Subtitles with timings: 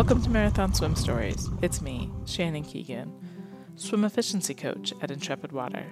[0.00, 1.50] Welcome to Marathon Swim Stories.
[1.60, 3.12] It's me, Shannon Keegan,
[3.76, 5.84] swim efficiency coach at Intrepid Water.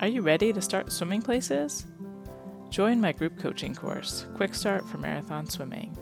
[0.00, 1.86] Are you ready to start swimming places?
[2.70, 5.98] Join my group coaching course, Quick Start for Marathon Swimming.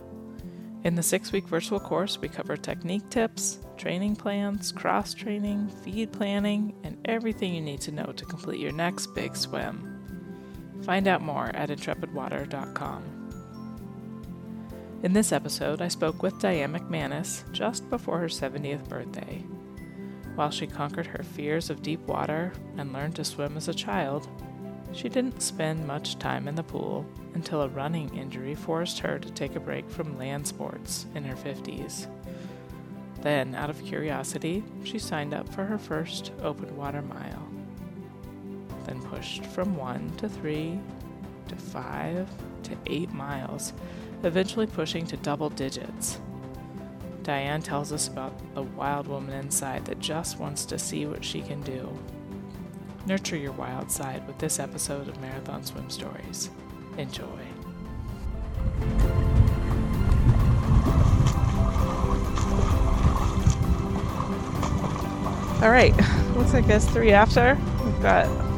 [0.85, 6.13] In the six week virtual course, we cover technique tips, training plans, cross training, feed
[6.13, 9.99] planning, and everything you need to know to complete your next big swim.
[10.83, 13.20] Find out more at intrepidwater.com.
[15.03, 19.43] In this episode, I spoke with Diane McManus just before her 70th birthday.
[20.35, 24.29] While she conquered her fears of deep water and learned to swim as a child,
[24.93, 29.31] she didn't spend much time in the pool until a running injury forced her to
[29.31, 32.07] take a break from land sports in her 50s.
[33.23, 37.49] Then, out of curiosity, she signed up for her first open water mile.
[38.85, 40.79] Then pushed from one to three
[41.49, 42.29] to five
[42.65, 43.73] to eight miles
[44.23, 46.19] eventually pushing to double digits.
[47.23, 51.43] Diane tells us about the wild woman inside that just wants to see what she
[51.43, 51.89] can do.
[53.07, 56.51] Nurture your wild side with this episode of Marathon Swim Stories.
[56.99, 57.25] Enjoy.
[65.63, 65.95] All right,
[66.37, 67.59] looks like it's three after.
[67.85, 68.50] We've got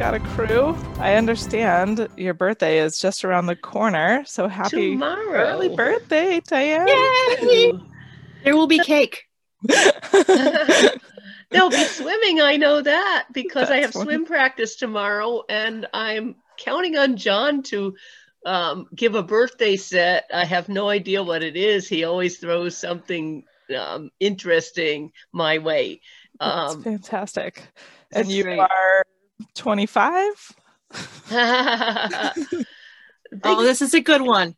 [0.00, 0.74] got a crew.
[0.98, 4.22] I understand your birthday is just around the corner.
[4.24, 5.34] So happy Tomorrow.
[5.34, 6.88] early birthday, Diane.
[6.88, 7.72] Yay!
[8.42, 9.24] There will be cake.
[9.68, 12.40] They'll be swimming.
[12.40, 14.04] I know that because I have funny.
[14.06, 17.94] swim practice tomorrow, and I'm counting on John to
[18.46, 20.30] um, give a birthday set.
[20.32, 21.86] I have no idea what it is.
[21.86, 23.44] He always throws something
[23.78, 26.00] um, interesting my way.
[26.40, 27.64] That's Um, fantastic.
[28.12, 28.60] And you great.
[28.60, 29.04] are
[29.54, 30.56] 25?
[33.44, 34.56] Oh, this is a good one.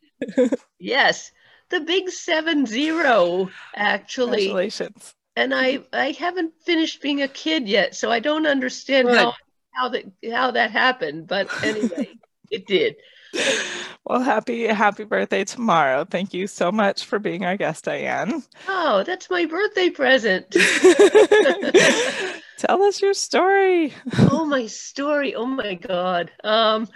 [0.79, 1.31] yes,
[1.69, 4.47] the big seven zero actually.
[4.47, 5.13] Congratulations.
[5.35, 9.17] and I I haven't finished being a kid yet, so I don't understand Good.
[9.17, 9.33] how
[9.75, 11.27] how that how that happened.
[11.27, 12.09] But anyway,
[12.51, 12.95] it did.
[14.05, 16.03] Well, happy happy birthday tomorrow.
[16.05, 18.43] Thank you so much for being our guest, Diane.
[18.67, 20.55] Oh, that's my birthday present.
[22.65, 23.93] Tell us your story.
[24.31, 25.35] oh, my story.
[25.35, 26.31] Oh my God.
[26.43, 26.87] Um,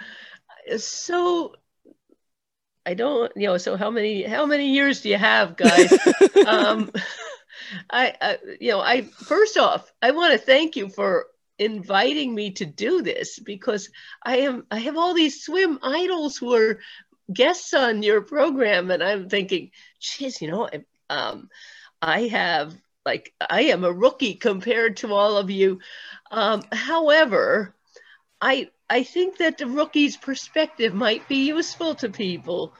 [0.78, 1.54] so
[2.86, 3.58] I don't, you know.
[3.58, 5.92] So how many how many years do you have, guys?
[6.46, 6.90] um,
[7.90, 11.26] I, I, you know, I first off, I want to thank you for
[11.58, 13.90] inviting me to do this because
[14.22, 16.78] I am, I have all these swim idols who are
[17.30, 21.48] guests on your program, and I'm thinking, geez, you know, I- um,
[22.00, 22.74] I have
[23.08, 25.80] like I am a rookie compared to all of you.
[26.30, 27.74] Um, however,
[28.38, 32.74] I I think that the rookie's perspective might be useful to people.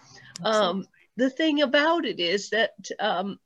[0.44, 0.86] Um,
[1.16, 3.38] the thing about it is that um,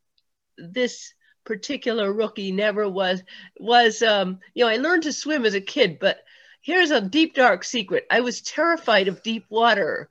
[0.58, 3.22] this particular rookie never was
[3.60, 6.18] was um, you know I learned to swim as a kid, but
[6.62, 10.08] here's a deep dark secret: I was terrified of deep water,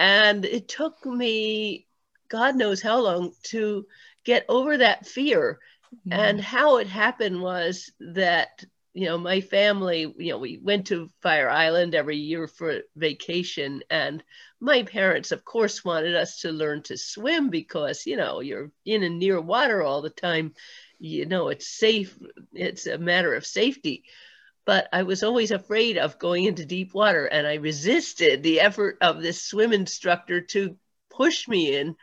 [0.00, 1.86] and it took me
[2.28, 3.86] God knows how long to
[4.24, 5.60] get over that fear.
[6.10, 6.44] And mm-hmm.
[6.44, 8.64] how it happened was that
[8.94, 13.82] you know my family you know we went to fire island every year for vacation.
[13.90, 14.22] And
[14.60, 19.02] my parents of course wanted us to learn to swim because you know you're in
[19.02, 20.54] and near water all the time.
[20.98, 22.18] You know it's safe
[22.52, 24.04] it's a matter of safety.
[24.64, 28.96] But i was always afraid of going into deep water and i resisted the effort
[29.00, 30.76] of this swim instructor to
[31.10, 31.96] push me in.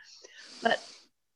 [0.62, 0.78] But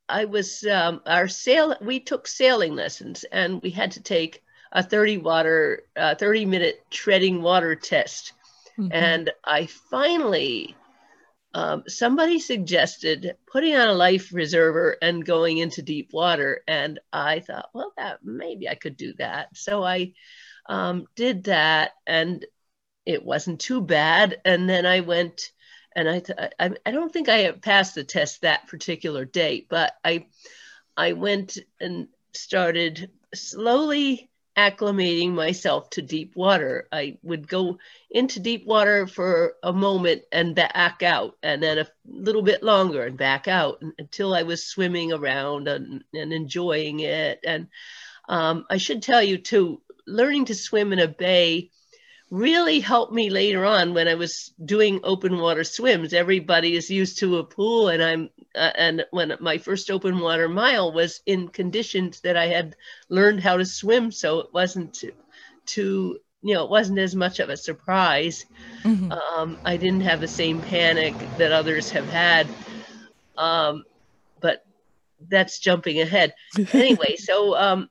[0.09, 4.83] i was um, our sail we took sailing lessons and we had to take a
[4.83, 8.33] 30 water uh, 30 minute treading water test.
[8.77, 8.89] Mhm.
[8.91, 10.75] and i finally
[11.53, 17.39] um, somebody suggested putting on a life reserver and going into deep water and i
[17.39, 19.55] thought well that maybe i could do that.
[19.55, 20.13] So i
[20.67, 22.45] um, did that and
[23.05, 24.41] it wasn't too bad.
[24.43, 25.51] And then i went
[25.95, 26.21] and i
[26.59, 30.25] I, I don't think i passed the test that particular day but i
[30.97, 36.87] i went and started slowly acclimating myself to deep water.
[36.91, 37.77] I would go
[38.09, 43.03] into deep water for a moment and back out, and then a little bit longer
[43.03, 47.39] and back out until I was swimming around and, and enjoying it.
[47.45, 47.67] And
[48.29, 51.71] um, I should tell you too, learning to swim in a bay
[52.31, 56.13] really helped me later on when I was doing open water swims.
[56.13, 60.49] Everybody is used to a pool, and I'm uh, and when my first open water
[60.49, 62.75] mile was in conditions that I had
[63.09, 65.13] learned how to swim, so it wasn't too,
[65.65, 68.45] too you know, it wasn't as much of a surprise.
[68.83, 69.11] Mhm.
[69.11, 72.47] Um, I didn't have the same panic that others have had.
[73.35, 73.83] Um,
[74.39, 74.63] but
[75.27, 76.35] that's jumping ahead.
[76.71, 77.89] anyway, so um,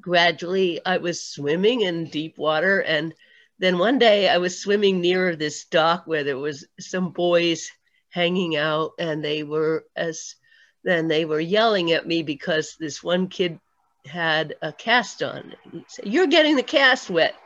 [0.00, 2.80] gradually I was swimming in deep water.
[2.80, 3.14] And
[3.62, 7.70] then one day I was swimming near this dock where there was some boys
[8.10, 10.34] hanging out and they were as
[10.82, 13.60] then they were yelling at me because this one kid
[14.04, 15.54] had a cast on.
[15.70, 17.36] He said, You're getting the cast wet.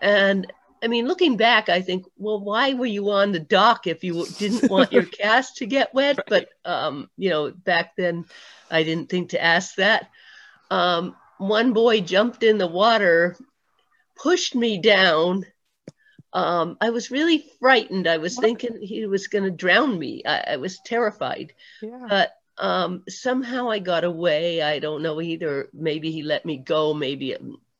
[0.00, 0.46] And
[0.80, 4.26] I mean, looking back, I think, well, why were you on the dock if you
[4.38, 6.18] didn't want your cast to get wet?
[6.18, 6.26] Right.
[6.28, 8.26] But, um, you know, back then
[8.70, 10.08] I didn't think to ask that.
[10.70, 13.36] Um, one boy jumped in the water,
[14.22, 15.44] pushed me down.
[16.32, 18.06] Um, I was really frightened.
[18.06, 20.22] I was thinking he was going to drown me.
[20.26, 21.52] I, I was terrified.
[21.80, 22.06] Yeah.
[22.08, 24.60] But um, somehow I got away.
[24.62, 25.68] I don't know either.
[25.72, 26.92] Maybe he let me go.
[26.92, 27.36] Maybe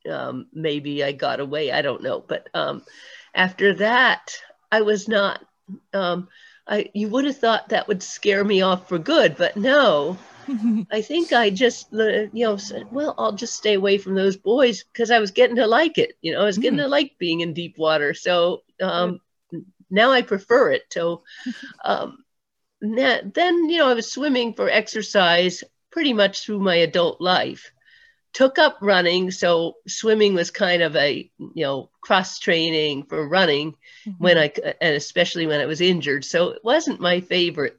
[0.09, 1.71] um, maybe I got away.
[1.71, 2.23] I don't know.
[2.25, 2.83] But um,
[3.35, 4.35] after that,
[4.71, 5.45] I was not.
[5.93, 6.27] Um,
[6.67, 10.17] I you would have thought that would scare me off for good, but no.
[10.91, 14.83] I think I just you know said, well, I'll just stay away from those boys
[14.83, 16.13] because I was getting to like it.
[16.21, 16.83] You know, I was getting mm.
[16.83, 18.13] to like being in deep water.
[18.13, 19.19] So um,
[19.89, 20.83] now I prefer it.
[20.89, 21.23] So
[21.83, 22.23] um,
[22.81, 27.71] then, you know, I was swimming for exercise pretty much through my adult life.
[28.31, 33.71] Took up running, so swimming was kind of a you know cross training for running
[34.05, 34.23] mm-hmm.
[34.23, 36.23] when I and especially when I was injured.
[36.23, 37.78] So it wasn't my favorite.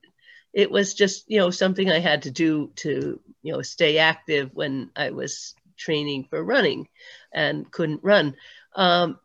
[0.52, 4.50] It was just you know something I had to do to you know stay active
[4.54, 6.88] when I was training for running
[7.32, 8.36] and couldn't run.
[8.74, 9.18] Um,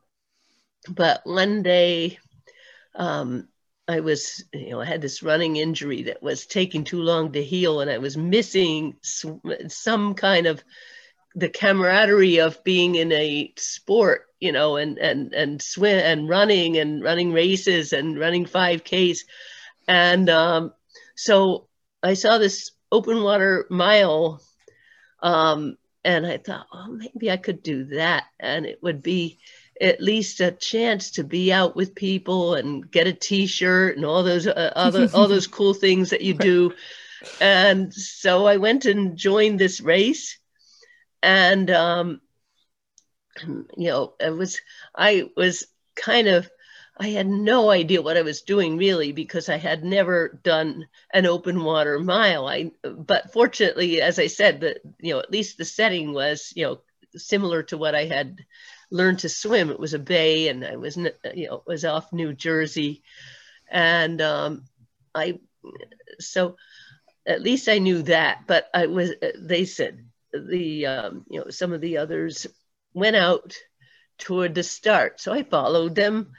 [0.89, 2.19] but one day,
[2.95, 3.48] um,
[3.88, 7.44] I was, you know, I had this running injury that was taking too long to
[7.44, 10.63] heal, and I was missing some kind of
[11.36, 16.77] the camaraderie of being in a sport, you know, and and and swim and running
[16.77, 19.19] and running races and running 5Ks,
[19.88, 20.74] and um,
[21.16, 21.68] so
[22.04, 24.42] I saw this open water mile,
[25.22, 29.40] um, and I thought, oh, maybe I could do that, and it would be
[29.82, 34.24] at least a chance to be out with people and get a t-shirt and all
[34.24, 36.74] those uh, other all those cool things that you do.
[37.42, 40.38] And so i went and joined this race.
[41.22, 42.22] And um
[43.48, 44.62] you know it was
[44.96, 46.50] i was kind of
[46.98, 51.26] i had no idea what i was doing really because i had never done an
[51.26, 55.66] open water mile i but fortunately as i said that you know at least the
[55.66, 56.80] setting was you know
[57.16, 58.46] similar to what i had
[58.92, 59.70] learned to swim.
[59.70, 63.04] It was a bay, and I was you know was off New Jersey,
[63.70, 64.66] and um,
[65.14, 65.40] I
[66.20, 66.58] so
[67.26, 68.44] at least I knew that.
[68.48, 72.48] But I was they said the um, you know some of the others
[72.94, 73.56] went out
[74.18, 76.34] toward the start, so I followed them.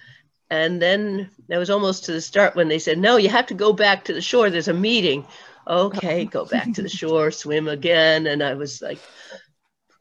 [0.49, 3.55] And then that was almost to the start when they said, "No, you have to
[3.55, 4.51] go back to the shore.
[4.51, 5.27] There's a meeting."
[5.69, 9.01] Okay, go back to the shore, swim again, and I was like,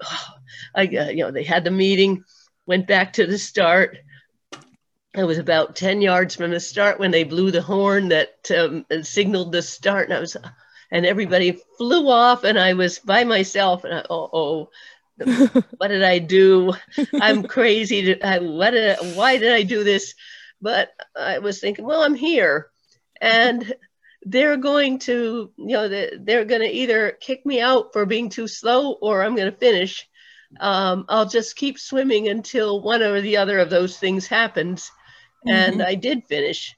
[0.04, 0.28] oh,
[0.76, 2.24] I, uh, you know, they had the meeting
[2.66, 3.98] went back to the start.
[5.16, 8.86] I was about 10 yards from the start when they blew the horn that um,
[9.02, 10.10] signaled the start.
[10.10, 10.36] And I was,
[10.92, 13.86] and everybody flew off, and I was by myself.
[13.86, 14.70] And I, oh, oh
[15.78, 16.74] what did I do?
[17.22, 18.02] I'm crazy.
[18.16, 20.14] To, I, what did, why did I do this?
[20.62, 22.70] But I was thinking, well, I'm here.
[23.22, 23.74] And
[24.24, 28.48] they're going to, you know, they're going to either kick me out for being too
[28.48, 30.08] slow or I'm going to finish
[30.60, 34.92] um, I'll just keep swimming until one or the other of those things happens.
[35.48, 35.50] Mm-hmm.
[35.50, 36.76] And I did finish,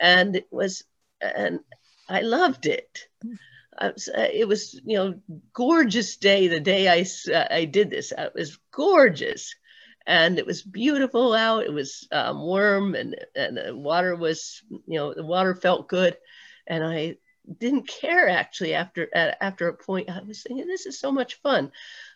[0.00, 0.84] and it was,
[1.20, 1.60] and
[2.08, 3.06] I loved it.
[3.78, 5.14] Uh, it was, you know,
[5.52, 6.48] gorgeous day.
[6.48, 9.54] The day I uh, I did this, it was gorgeous,
[10.10, 11.64] and it was beautiful out.
[11.64, 16.16] It was um, warm, and and the water was, you know, the water felt good,
[16.66, 17.16] and I
[17.58, 20.10] didn't care actually after after a point.
[20.10, 21.70] I was thinking, this is so much fun.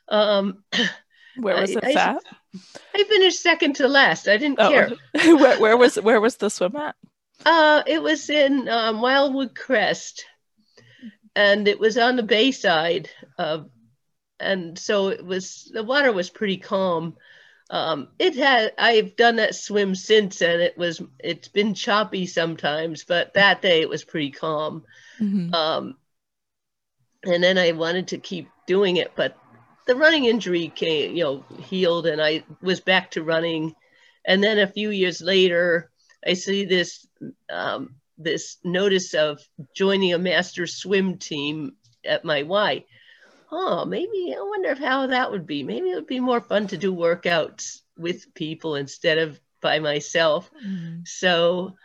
[0.08, 0.64] Um,
[1.36, 2.22] where was it I, at?
[2.96, 4.26] I, finished second to last.
[4.26, 4.70] I didn't oh.
[4.70, 4.90] care.
[5.36, 6.96] where, where, was where was the swim at?
[7.46, 10.24] Uh, it was in um, Wildwood Crest,
[11.36, 13.08] and it was on the bayside.
[13.38, 13.62] Uh,
[14.40, 17.14] and so it was the water was pretty calm.
[17.70, 23.04] Um, it had I've done that swim since, and it was it's been choppy sometimes,
[23.04, 24.84] but that day it was pretty calm.
[25.20, 25.54] Mm-hmm.
[25.54, 25.96] Um,
[27.24, 29.36] and then I wanted to keep doing it, but
[29.86, 33.74] the running injury came, you know, healed, and I was back to running.
[34.26, 35.90] And then a few years later,
[36.26, 37.06] I see this
[37.50, 39.40] um, this notice of
[39.74, 42.84] joining a master swim team at my Y.
[43.56, 45.62] Oh, maybe I wonder how that would be.
[45.62, 50.50] Maybe it would be more fun to do workouts with people instead of by myself.
[50.66, 51.02] Mm-hmm.
[51.04, 51.76] So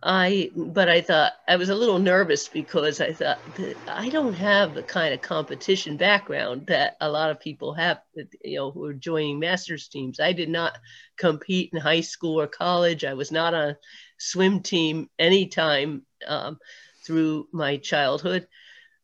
[0.00, 4.34] I, but I thought I was a little nervous because I thought that I don't
[4.34, 7.98] have the kind of competition background that a lot of people have,
[8.44, 10.20] you know, who are joining masters teams.
[10.20, 10.78] I did not
[11.16, 13.04] compete in high school or college.
[13.04, 13.78] I was not on a
[14.16, 16.60] swim team anytime um,
[17.04, 18.46] through my childhood.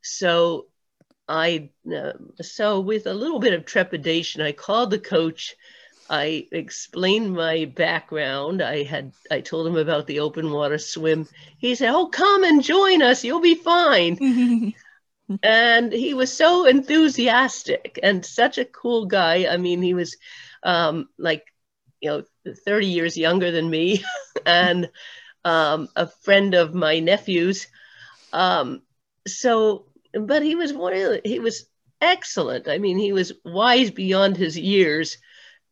[0.02, 0.67] So
[1.33, 2.12] I, uh,
[2.43, 5.57] so with a little bit of trepidation, I called the coach
[6.11, 8.61] I explained my background.
[8.61, 11.27] I had I told him about the open water swim.
[11.57, 13.25] He said, "Oh, come and join us.
[13.25, 14.75] You'll be fine."
[15.43, 19.47] and he was so enthusiastic and such a cool guy.
[19.51, 20.17] I mean, he was
[20.62, 21.47] um, like,
[22.01, 24.05] you know, 30 years younger than me
[24.47, 24.91] and
[25.45, 27.69] um, a friend of my nephew's.
[28.35, 28.83] Um,
[29.27, 31.66] so, but he was really, he was
[32.00, 32.69] excellent.
[32.69, 35.19] I mean, he was wise beyond his years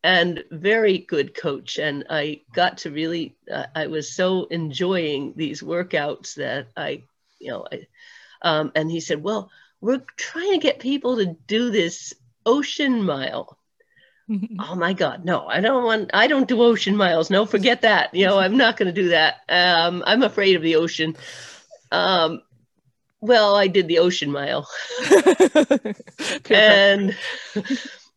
[0.02, 1.78] and very good coach.
[1.78, 7.02] And I got to really, uh, I was so enjoying these workouts that I,
[7.38, 7.86] you know, I,
[8.42, 12.14] um, and he said, well, we're trying to get people to do this
[12.46, 13.58] ocean mile.
[14.60, 17.30] oh my God, no, I don't want, I don't do ocean miles.
[17.30, 18.14] No, forget that.
[18.14, 19.40] You know, I'm not going to do that.
[19.48, 21.16] Um, I'm afraid of the ocean.
[21.90, 22.42] Um,
[23.20, 24.68] well, I did the ocean mile.
[26.50, 27.16] and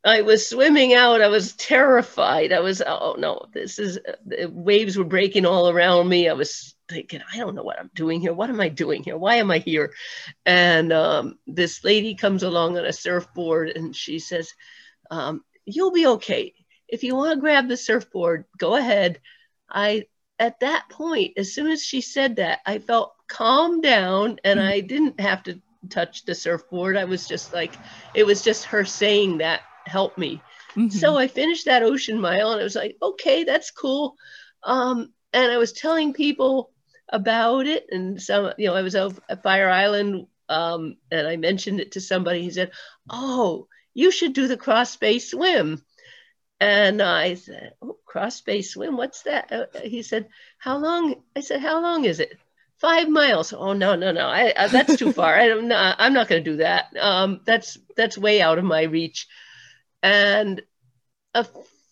[0.05, 1.21] I was swimming out.
[1.21, 2.51] I was terrified.
[2.51, 6.27] I was, oh no, this is, the waves were breaking all around me.
[6.27, 8.33] I was thinking, I don't know what I'm doing here.
[8.33, 9.17] What am I doing here?
[9.17, 9.93] Why am I here?
[10.45, 14.53] And um, this lady comes along on a surfboard and she says,
[15.09, 16.53] um, You'll be okay.
[16.89, 19.21] If you want to grab the surfboard, go ahead.
[19.69, 20.07] I,
[20.39, 24.69] at that point, as soon as she said that, I felt calmed down and mm-hmm.
[24.69, 26.97] I didn't have to touch the surfboard.
[26.97, 27.73] I was just like,
[28.13, 30.41] it was just her saying that helped me.
[30.75, 30.89] Mm-hmm.
[30.89, 34.15] So I finished that ocean mile and I was like, okay, that's cool.
[34.63, 36.71] Um, and I was telling people
[37.09, 37.85] about it.
[37.91, 41.93] And some, you know, I was out at Fire Island um, and I mentioned it
[41.93, 42.41] to somebody.
[42.41, 42.71] He said,
[43.09, 45.83] oh, you should do the cross bay swim.
[46.63, 49.51] And I said, oh, cross bay swim, what's that?
[49.51, 51.15] Uh, he said, how long?
[51.35, 52.37] I said, how long is it?
[52.77, 53.53] Five miles.
[53.53, 54.27] Oh no, no, no!
[54.27, 55.35] I, I that's too far.
[55.35, 55.71] I don't.
[55.73, 56.95] I'm not going to do that.
[56.99, 59.27] Um, that's that's way out of my reach.
[60.01, 60.61] And
[61.33, 61.45] a,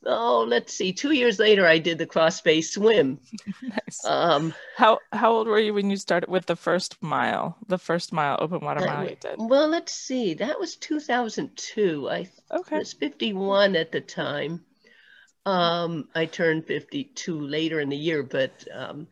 [0.06, 3.20] oh, let's see, two years later, I did the cross bay swim.
[3.62, 4.06] nice.
[4.06, 8.14] Um, how how old were you when you started with the first mile, the first
[8.14, 9.36] mile open water mile you did?
[9.38, 12.10] Well, let's see, that was 2002.
[12.10, 12.78] I okay.
[12.78, 14.64] was 51 at the time.
[15.46, 19.08] Um, I turned 52 later in the year, but um,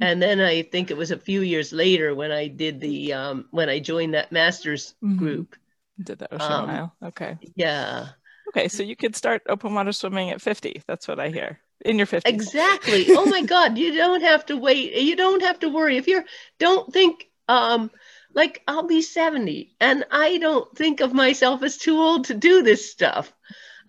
[0.00, 3.46] and then I think it was a few years later when I did the um,
[3.50, 5.18] when I joined that masters mm-hmm.
[5.18, 5.56] group.
[6.02, 6.94] Did the ocean um, mile?
[7.02, 7.38] Okay.
[7.54, 8.08] Yeah.
[8.50, 10.82] Okay, so you could start open water swimming at 50.
[10.86, 11.60] That's what I hear.
[11.84, 12.22] In your 50s.
[12.26, 13.06] Exactly.
[13.10, 13.78] oh my God.
[13.78, 14.94] You don't have to wait.
[14.94, 15.96] You don't have to worry.
[15.96, 16.24] If you're,
[16.58, 17.90] don't think, um,
[18.34, 22.62] like I'll be 70 and I don't think of myself as too old to do
[22.62, 23.32] this stuff.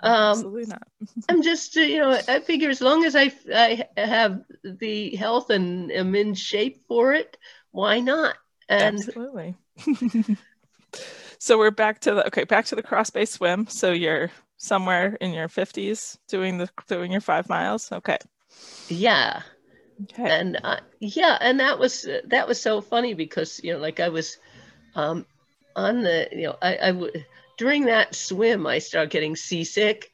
[0.01, 0.87] Um, Absolutely not.
[1.29, 5.49] I'm just, uh, you know, I figure as long as I, I have the health
[5.49, 7.37] and am in shape for it,
[7.71, 8.35] why not?
[8.67, 9.55] And Absolutely.
[11.39, 13.67] so we're back to the okay, back to the cross bay swim.
[13.67, 17.91] So you're somewhere in your 50s doing the doing your five miles?
[17.91, 18.17] Okay.
[18.89, 19.41] Yeah.
[20.03, 20.29] Okay.
[20.29, 24.09] And uh, yeah and that was that was so funny because you know like i
[24.09, 24.37] was
[24.95, 25.25] um
[25.75, 27.25] on the you know i i would
[27.57, 30.09] during that swim i started getting seasick.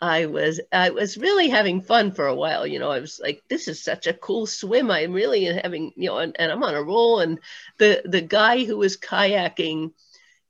[0.00, 3.40] I was i was really having fun for a while you know i was like
[3.48, 4.90] this is such a cool swim.
[4.90, 7.20] I'm really having you know and, and i'm on a roll.
[7.20, 7.38] And
[7.78, 9.92] the the guy who was kayaking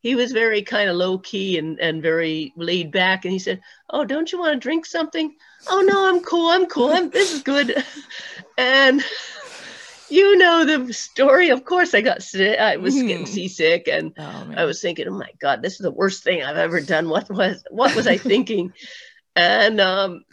[0.02, 3.25] he was very kind of low key and, and very laid back.
[3.25, 5.35] And he said, Oh, don't you want to drink something?
[5.68, 6.50] Oh, no, I'm cool.
[6.50, 6.90] I'm cool.
[6.90, 7.82] I'm, this is good.
[8.59, 9.02] And
[10.11, 11.49] you know the story.
[11.49, 12.59] Of course, I got sick.
[12.59, 15.90] I was getting seasick, and oh, I was thinking, "Oh my God, this is the
[15.90, 18.75] worst thing I've ever done." What was what was I thinking?
[19.37, 20.25] and um,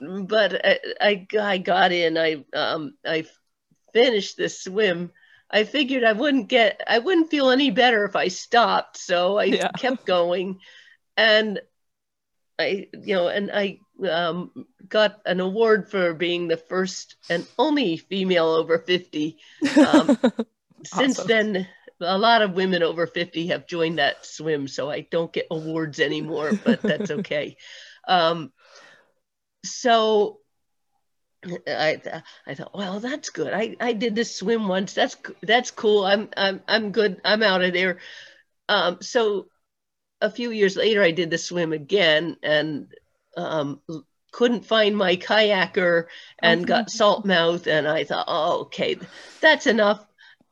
[0.00, 2.16] but I, I, I got in.
[2.16, 3.26] I um I
[3.92, 5.10] finished the swim
[5.50, 8.98] I figured I wouldn't get, I wouldn't feel any better if I stopped.
[8.98, 9.68] So I yeah.
[9.78, 10.58] kept going.
[11.16, 11.60] And
[12.58, 17.96] I, you know, and I um, got an award for being the first and only
[17.96, 19.38] female over 50.
[19.76, 20.18] Um,
[20.84, 21.66] since then,
[22.00, 24.68] a lot of women over 50 have joined that swim.
[24.68, 27.56] So I don't get awards anymore, but that's okay.
[28.08, 28.52] Um,
[29.64, 30.40] so
[31.66, 32.00] I
[32.46, 33.52] I thought, well, that's good.
[33.52, 34.94] I, I did this swim once.
[34.94, 36.04] That's that's cool.
[36.04, 37.20] I'm I'm I'm good.
[37.24, 37.98] I'm out of there.
[38.68, 39.48] Um, so
[40.20, 42.88] a few years later, I did the swim again, and
[43.36, 43.80] um,
[44.32, 46.06] couldn't find my kayaker
[46.40, 46.66] and Okay.
[46.66, 48.98] got salt mouth and i thought oh okay
[49.40, 50.04] that's enough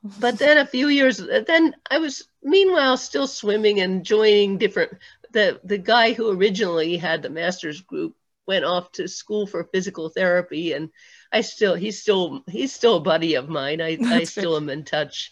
[0.03, 4.93] but then a few years then i was meanwhile still swimming and joining different
[5.31, 8.15] the the guy who originally had the masters group
[8.47, 10.89] went off to school for physical therapy and
[11.31, 13.81] i still he's still he's still a buddy of mine.
[13.81, 15.31] I i still am in touch.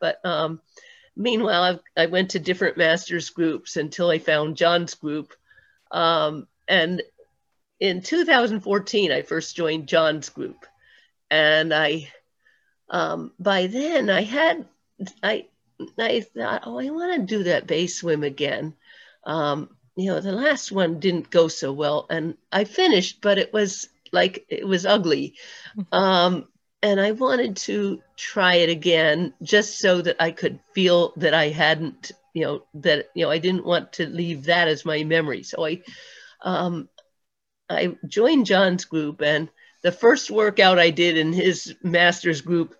[0.00, 0.60] But um
[1.16, 5.34] meanwhile I've, i went to different masters groups until i found john's group.
[5.90, 7.02] Um and
[7.80, 10.66] in 2014 i first joined john's group.
[11.30, 12.10] And i
[12.90, 14.66] um, by then I had
[15.22, 15.46] I
[15.98, 18.74] I thought, oh, I want to do that bay swim again.
[19.24, 23.52] Um, you know, the last one didn't go so well, and I finished, but it
[23.52, 25.34] was like it was ugly.
[25.92, 26.48] Um,
[26.82, 31.48] and I wanted to try it again just so that I could feel that I
[31.48, 35.42] hadn't, you know, that you know I didn't want to leave that as my memory.
[35.42, 35.82] So I
[36.42, 36.88] um,
[37.68, 39.48] I joined John's group, and
[39.82, 42.74] the first workout I did in his master's group,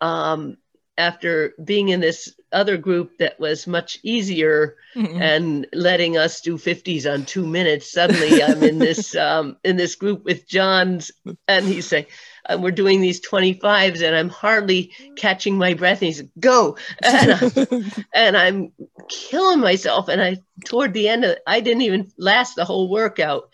[0.00, 0.58] um,
[0.98, 5.20] after being in this other group that was much easier Mhm.
[5.20, 9.94] and letting us do 50s on two minutes, suddenly I'm in this um, in this
[9.94, 11.10] group with John's,
[11.48, 12.06] and he's saying.
[12.48, 16.00] And we're doing these 25s, and I'm hardly catching my breath.
[16.00, 18.72] And he said, "Go!" And, I'm, and I'm
[19.08, 20.06] killing myself.
[20.08, 23.50] And I, toward the end of I didn't even last the whole workout.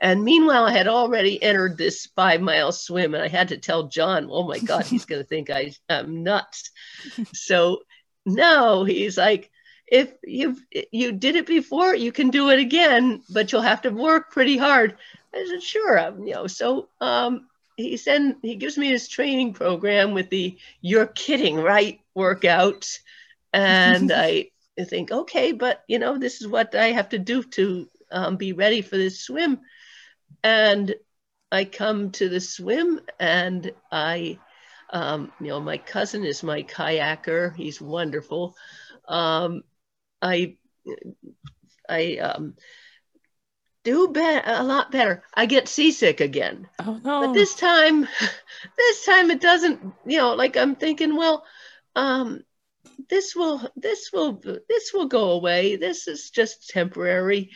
[0.00, 3.84] And meanwhile, I had already entered this five mile swim, and I had to tell
[3.84, 6.70] John, "Oh my God, he's going to think I am nuts."
[7.32, 7.80] so
[8.26, 9.50] no, he's like,
[9.86, 10.56] "If you
[10.92, 14.58] you did it before, you can do it again, but you'll have to work pretty
[14.58, 14.96] hard."
[15.34, 19.54] I said, "Sure." Um, you know, so um, he send he gives me his training
[19.54, 22.98] program with the "You're kidding, right?" workout,
[23.52, 24.50] and I
[24.84, 28.52] think, okay, but you know, this is what I have to do to um, be
[28.52, 29.60] ready for this swim.
[30.42, 30.94] And
[31.50, 34.38] I come to the swim, and I,
[34.90, 37.54] um, you know, my cousin is my kayaker.
[37.54, 38.56] He's wonderful.
[39.08, 39.62] Um,
[40.20, 40.56] I,
[41.88, 42.54] I um,
[43.84, 45.22] do be- a lot better.
[45.32, 46.68] I get seasick again.
[46.80, 47.20] oh no.
[47.20, 48.08] But this time,
[48.76, 51.44] this time it doesn't, you know, like I'm thinking, well,
[51.94, 52.42] um,
[53.08, 55.76] this will, this will, this will go away.
[55.76, 57.50] This is just temporary.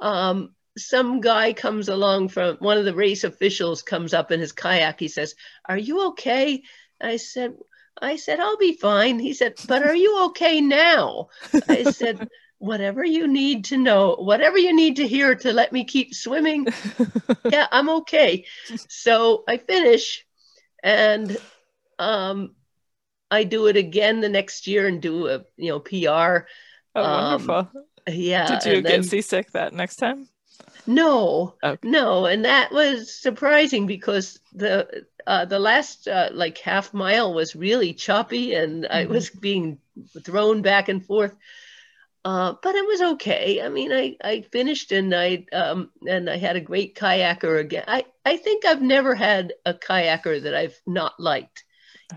[0.00, 4.52] Um, some guy comes along from one of the race officials comes up in his
[4.52, 4.98] kayak.
[4.98, 5.34] He says,
[5.66, 6.62] "Are you okay?"
[7.00, 7.56] I said,
[8.00, 11.28] "I said I'll be fine." He said, "But are you okay now?"
[11.68, 15.84] I said, "Whatever you need to know, whatever you need to hear to let me
[15.84, 16.66] keep swimming."
[17.44, 18.46] yeah, I'm okay.
[18.88, 20.26] So I finish
[20.82, 21.36] and
[21.98, 22.54] um
[23.30, 26.46] I do it again the next year and do a you know PR.
[26.94, 27.86] oh, um, wonderful.
[28.08, 28.58] Yeah.
[28.58, 30.28] Did you get then- seasick that next time?
[30.86, 31.78] No, Okay.
[31.82, 37.56] no, and that was surprising because the uh, the last uh, like half mile was
[37.56, 39.08] really choppy and I Mhm.
[39.08, 39.78] was being
[40.24, 41.34] thrown back and forth.
[42.24, 43.62] Uh, but it was okay.
[43.62, 47.84] I mean, I, I finished and I um, and I had a great kayaker again.
[47.86, 51.64] I, I think I've never had a kayaker that I've not liked.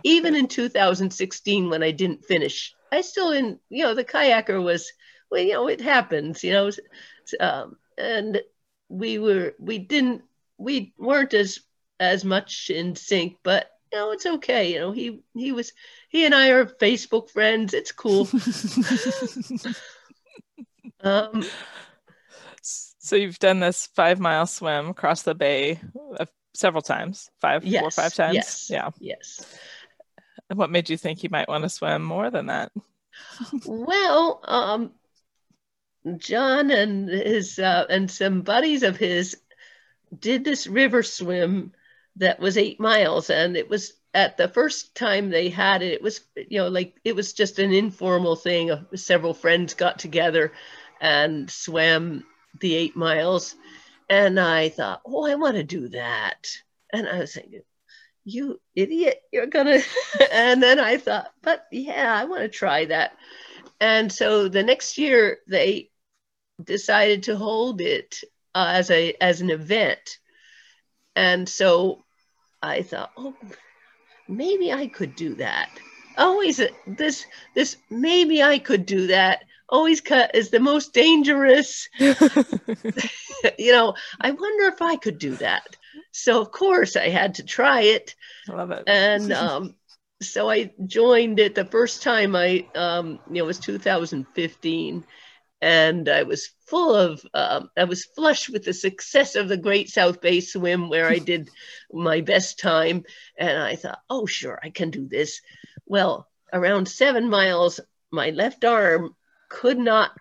[0.03, 4.91] Even in 2016 when I didn't finish, I still in you know the kayaker was
[5.31, 6.71] well you know it happens you know
[7.39, 8.41] um, and
[8.89, 10.23] we were we didn't
[10.57, 11.59] we weren't as
[11.99, 15.73] as much in sync but you know it's okay you know he he was
[16.09, 18.27] he and i are facebook friends it's cool
[21.01, 21.43] um
[22.61, 25.79] so you've done this five mile swim across the bay
[26.19, 28.35] uh, several times, five, four, yes five times.
[28.35, 28.89] yes Yeah.
[28.99, 29.57] yes
[30.53, 32.71] what made you think you might want to swim more than that?
[33.65, 34.91] well um
[36.15, 39.37] john and his uh, and some buddies of his
[40.17, 41.73] did this river swim
[42.15, 46.01] that was eight miles and it was at the first time they had it it
[46.01, 48.71] was you know like it was just an informal thing.
[48.71, 50.51] Uh, several friends got together
[50.99, 52.23] and swam
[52.59, 53.55] the eight miles
[54.09, 56.47] and i thought oh i want to do that.
[56.91, 57.61] And i was thinking
[58.23, 59.79] you idiot you're gonna
[60.31, 63.15] and then i thought but yeah i want to try that.
[63.79, 65.91] And so the next year they
[66.63, 68.21] decided to hold it
[68.55, 70.17] uh, as a as an event.
[71.15, 72.03] And so
[72.61, 73.35] i thought oh
[74.27, 75.69] maybe i could do that.
[76.17, 79.43] Always this this maybe i could do that.
[79.69, 81.89] Always cut is the most dangerous.
[83.59, 85.75] You know i wonder if i could do that.
[86.11, 88.15] So of course i had to try it.
[88.47, 88.83] Love it.
[88.87, 89.75] and um,
[90.21, 95.03] so I joined it the first time I, um, you know, it was 2015,
[95.61, 99.89] and I was full of, um, I was flush with the success of the Great
[99.89, 101.49] South Bay Swim, where I did
[101.91, 103.03] my best time.
[103.37, 105.41] And I thought, oh, sure, I can do this.
[105.85, 107.79] Well, around seven miles,
[108.11, 109.15] my left arm
[109.49, 110.11] could not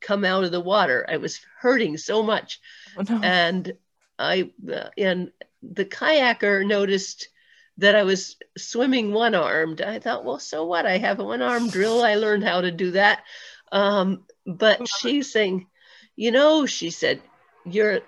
[0.00, 1.04] come out of the water.
[1.08, 2.60] I was hurting so much.
[2.96, 3.20] Oh, no.
[3.22, 3.72] And
[4.18, 5.32] I, uh, and
[5.62, 7.28] the kayaker noticed
[7.78, 9.82] that I was swimming one armed.
[9.82, 10.86] I thought, well, so what?
[10.86, 12.02] I have a one arm drill.
[12.02, 13.24] I learned how to do that.
[13.72, 15.66] Um, but she's saying,
[16.16, 17.20] you know, she said,
[17.64, 18.00] you're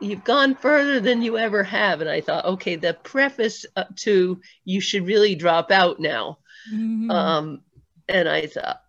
[0.00, 2.00] you've gone further than you ever have.
[2.00, 6.38] And I thought, okay, the preface uh, to you should really drop out now.
[6.72, 7.10] Mhm.
[7.10, 7.62] Um,
[8.08, 8.80] and I thought,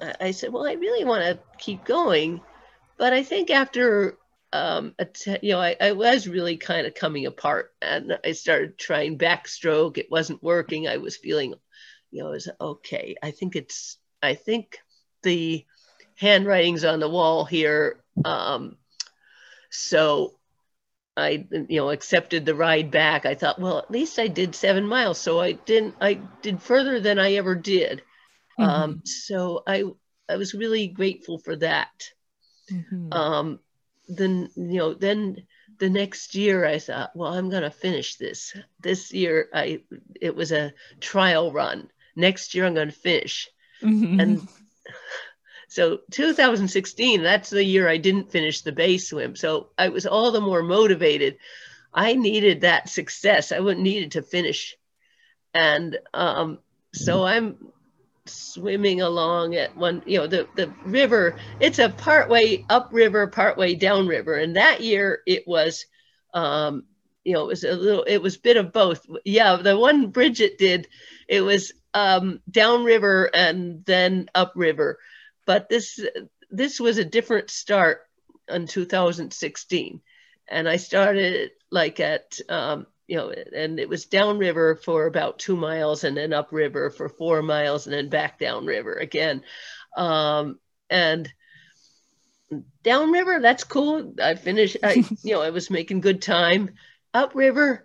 [0.00, 2.40] I I said, well, I really want to keep going,
[2.98, 4.16] but I think after,
[4.52, 8.78] um, te- you know, I, I was really kind of coming apart, and I started
[8.78, 9.98] trying backstroke.
[9.98, 10.88] It wasn't working.
[10.88, 11.54] I was feeling,
[12.10, 13.16] you know, it was okay.
[13.22, 14.78] I think it's, I think
[15.22, 15.64] the
[16.22, 17.98] handwriting's on the wall here.
[18.24, 18.76] Um,
[19.70, 20.38] so
[21.16, 23.26] I, you know, accepted the ride back.
[23.26, 25.96] I thought, well, at least I did seven miles, so I didn't.
[26.00, 28.02] I did further than I ever did.
[28.58, 29.82] Um, so I,
[30.28, 31.90] I was really grateful for that.
[32.70, 33.12] Mhm.
[33.12, 33.60] Um,
[34.08, 35.46] then, you know, then
[35.78, 38.54] the next year I thought, well, I'm going to finish this.
[38.78, 39.82] This year, I,
[40.20, 41.90] it was a trial run.
[42.14, 43.48] Next year, I'm going to finish.
[43.82, 44.22] Mhm.
[44.22, 44.48] And
[45.72, 49.34] so 2016, that's the year I didn't finish the bay swim.
[49.34, 51.38] So I was all the more motivated.
[51.94, 53.52] I needed that success.
[53.52, 54.76] I needed to finish.
[55.54, 56.58] And um,
[56.92, 57.56] so I'm
[58.26, 63.74] swimming along at one, you know, the, the river, it's a part partway upriver, partway
[63.74, 64.34] downriver.
[64.34, 65.86] And that year it was,
[66.34, 66.84] um,
[67.24, 69.06] you know, it was a little, it was bit of both.
[69.24, 70.86] Yeah, the one Bridget did,
[71.28, 74.98] it was um, downriver and then upriver.
[75.46, 76.00] But this
[76.50, 78.02] this was a different start
[78.48, 80.00] in 2016,
[80.48, 85.56] and I started like at um, you know, and it was downriver for about two
[85.56, 89.42] miles, and then upriver for four miles, and then back downriver again.
[89.96, 91.32] Um, and
[92.82, 94.14] downriver, that's cool.
[94.22, 94.76] I finished.
[94.82, 96.70] I you know, I was making good time.
[97.14, 97.84] Upriver,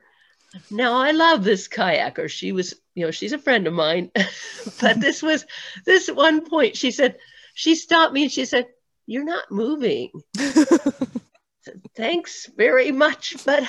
[0.72, 2.30] now I love this kayaker.
[2.30, 4.12] She was, you know, she's a friend of mine.
[4.82, 5.46] but this was
[5.86, 7.18] this one point she said,
[7.58, 8.68] she stopped me and she said,
[9.08, 10.12] You're not moving.
[11.96, 13.44] Thanks very much.
[13.46, 13.64] But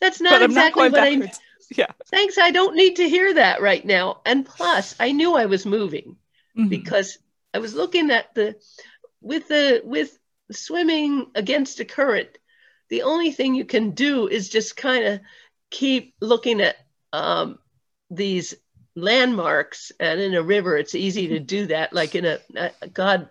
[0.00, 1.40] that's not but not exactly going what I backwards.
[1.74, 1.86] Yeah.
[2.10, 2.36] thanks.
[2.36, 4.20] I don't need to hear that right now.
[4.26, 6.16] And plus I knew I was moving
[6.54, 6.68] Mhm.
[6.68, 7.16] because
[7.54, 8.56] I was looking at the
[9.22, 10.18] with the with
[10.50, 12.28] swimming against a current.
[12.90, 15.20] The only thing you can do is just kind of
[15.70, 16.76] keep looking at
[17.14, 17.58] um,
[18.10, 18.54] these
[18.94, 21.92] landmarks, and in a river, it's easy to do that.
[21.92, 23.30] Like in a, a God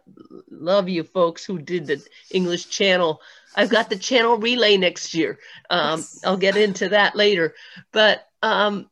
[0.50, 3.21] love you folks who did the English Channel.
[3.56, 5.39] I've got the Channel Relay next year.
[5.69, 6.21] Um, Yes.
[6.26, 7.54] I'll get into that later,
[7.91, 8.89] but um,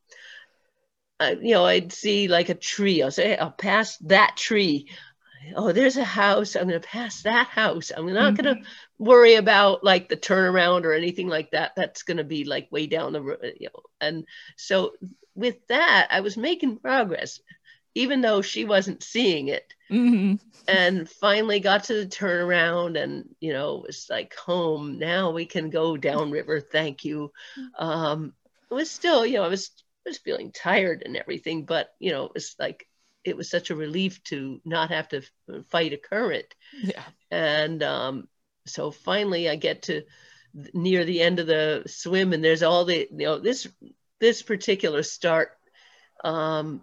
[1.19, 3.01] I, you know, I'd see like a tree.
[3.01, 4.89] I'll say, I'll pass that tree.
[5.55, 6.55] Oh, there's a house.
[6.55, 7.91] I'm going to pass that house.
[7.95, 8.61] I'm not going to
[8.97, 11.73] worry about like the turnaround or anything like that.
[11.75, 13.53] That's going to be like way down the road.
[13.59, 13.83] You know.
[14.01, 14.25] And
[14.57, 14.93] so
[15.35, 17.39] with that, I was making progress,
[17.95, 19.73] even though she wasn't seeing it.
[19.89, 20.39] Mhm.
[20.67, 24.99] And finally got to the turnaround, and you know, it was like home.
[24.99, 26.61] Now we can go downriver.
[26.61, 27.31] Thank you.
[27.77, 28.33] Um,
[28.69, 29.71] it was still, you know, I was
[30.05, 32.87] I was feeling tired and everything, but you know, it was like
[33.23, 35.21] it was such a relief to not have to
[35.69, 36.53] fight a current.
[36.81, 37.03] Yeah.
[37.31, 38.27] And um,
[38.65, 40.03] so finally, I get to
[40.73, 43.67] near the end of the swim, and there's all the you know this
[44.19, 45.51] this particular start.
[46.23, 46.81] Um,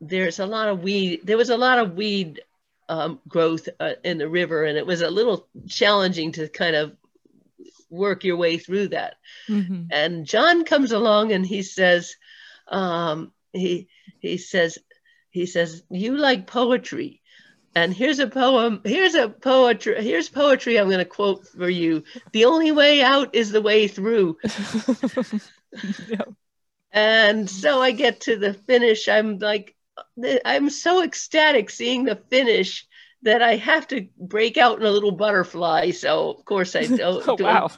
[0.00, 1.20] there's a lot of weed.
[1.24, 2.40] There was a lot of weed
[2.88, 6.96] um, growth uh, in the river, and it was a little challenging to kind of
[7.90, 9.16] work your way through that
[9.48, 9.88] Mhm.
[9.90, 12.16] and John comes along and he says,
[12.68, 13.88] um, he
[14.20, 14.78] he says,
[15.38, 17.22] he says, you like poetry,
[17.74, 18.80] and here's a poem.
[18.84, 20.02] Here's a poetry.
[20.02, 20.78] Here's poetry.
[20.78, 22.02] I'm going to quote for you.
[22.32, 24.36] The only way out is the way through.
[26.08, 26.24] yeah.
[26.90, 29.08] And so I get to the finish.
[29.08, 29.76] I'm like,
[30.44, 32.87] I'm so ecstatic seeing the finish
[33.22, 35.90] that I have to break out in a little butterfly.
[35.90, 36.98] So of course I don't.
[37.28, 37.70] Oh don't wow.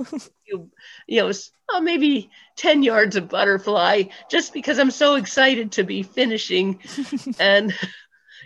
[0.46, 0.70] you,
[1.06, 1.32] you know,
[1.70, 6.80] oh, maybe 10 yards of butterfly just because I'm so excited to be finishing.
[7.38, 7.74] and,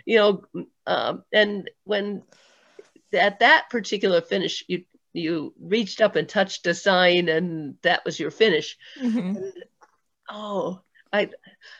[0.05, 0.43] you know,
[0.87, 2.23] um, and when
[3.13, 8.19] at that particular finish, you, you reached up and touched a sign and that was
[8.19, 8.77] your finish.
[8.99, 9.51] Mhm.
[10.29, 10.81] Oh,
[11.11, 11.29] I,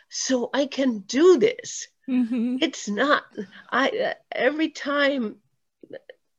[0.10, 2.60] so I can do this Mhm.
[2.62, 3.24] it's not
[3.72, 5.38] i uh, every time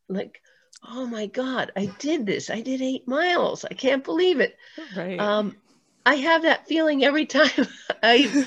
[0.08, 0.40] like,
[0.86, 2.50] oh my God, I did this.
[2.50, 3.64] I did eight miles.
[3.64, 4.56] I can't believe it.
[4.96, 5.18] Right.
[5.18, 5.56] Um,
[6.04, 7.66] I have that feeling every time
[8.02, 8.46] I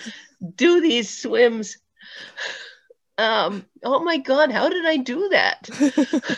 [0.56, 1.78] do these swims.
[3.18, 5.70] Um, oh my God, how did I do that?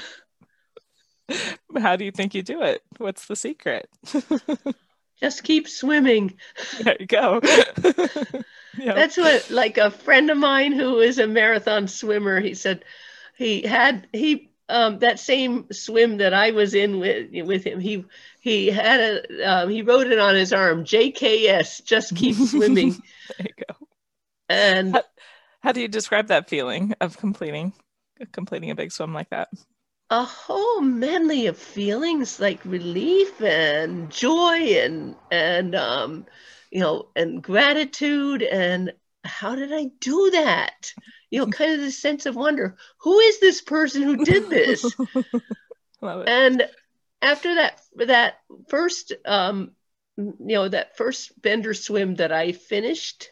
[1.80, 2.84] How do you think you do it?
[2.98, 3.88] What's the secret?
[5.22, 6.38] Just keep swimming.
[6.82, 7.40] there you go.
[8.78, 8.96] Yep.
[8.96, 12.84] That's what, like a friend of mine who is a marathon swimmer, he said
[13.38, 18.06] he had, he, um, that same swim that I was in with with him, he
[18.40, 23.02] he had a um, he wrote it on his arm, JKS, just keep swimming.
[23.38, 23.88] there you go.
[24.50, 25.04] And How,
[25.62, 27.74] how do you describe that feeling of completing
[28.32, 29.50] completing a big swim like that?
[30.12, 36.26] a whole medley of feelings like relief and joy and and um
[36.72, 40.94] you know and gratitude and how did i do that?
[41.30, 44.84] You know kind of this sense of wonder who is this person who did this?
[46.02, 46.30] Love it.
[46.30, 46.68] and
[47.22, 49.72] after that that first um
[50.18, 53.32] you know that first bender swim that i finished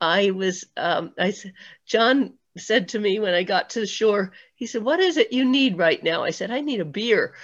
[0.00, 1.46] i was um i s-
[1.86, 5.32] john said to me when i got to the shore he said what is it
[5.32, 6.22] you need right now?
[6.22, 7.34] I said i need a beer.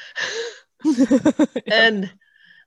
[1.71, 2.11] And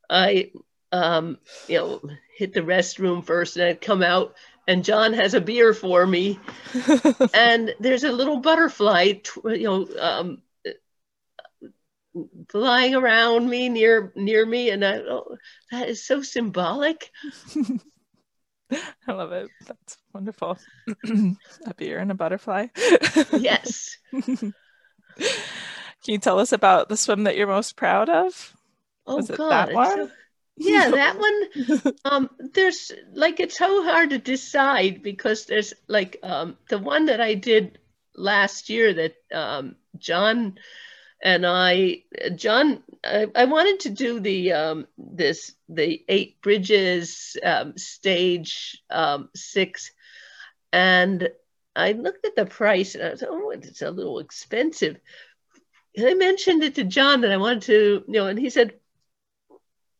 [0.09, 0.51] i
[0.93, 2.01] um you know
[2.37, 4.35] hit the restroom first and i'd come out
[4.67, 6.39] and john has a beer for me
[7.33, 9.13] and there's a little butterfly
[9.45, 10.41] you know um
[12.47, 15.35] flying around me near near me and i oh,
[15.71, 17.09] that is so symbolic
[19.07, 19.51] I love it.
[19.67, 20.57] That's wonderful.
[21.67, 22.67] a beer and a butterfly.
[23.37, 24.53] yes Can
[26.07, 28.55] you tell us about the swim that you're most proud of?
[29.05, 30.11] oh Was it god that one?
[30.57, 36.57] Yeah that one um there's like it's so hard to decide because there's like um
[36.69, 37.79] the one that i did
[38.15, 40.57] last year that um john
[41.21, 42.03] and i
[42.35, 49.29] john i, I wanted to do the um this the eight bridges um stage um
[49.35, 49.91] six
[50.71, 51.29] and
[51.75, 54.97] i looked at the price and i was oh it's a little expensive.
[55.95, 58.73] And i mentioned it to john that i wanted to you know and he said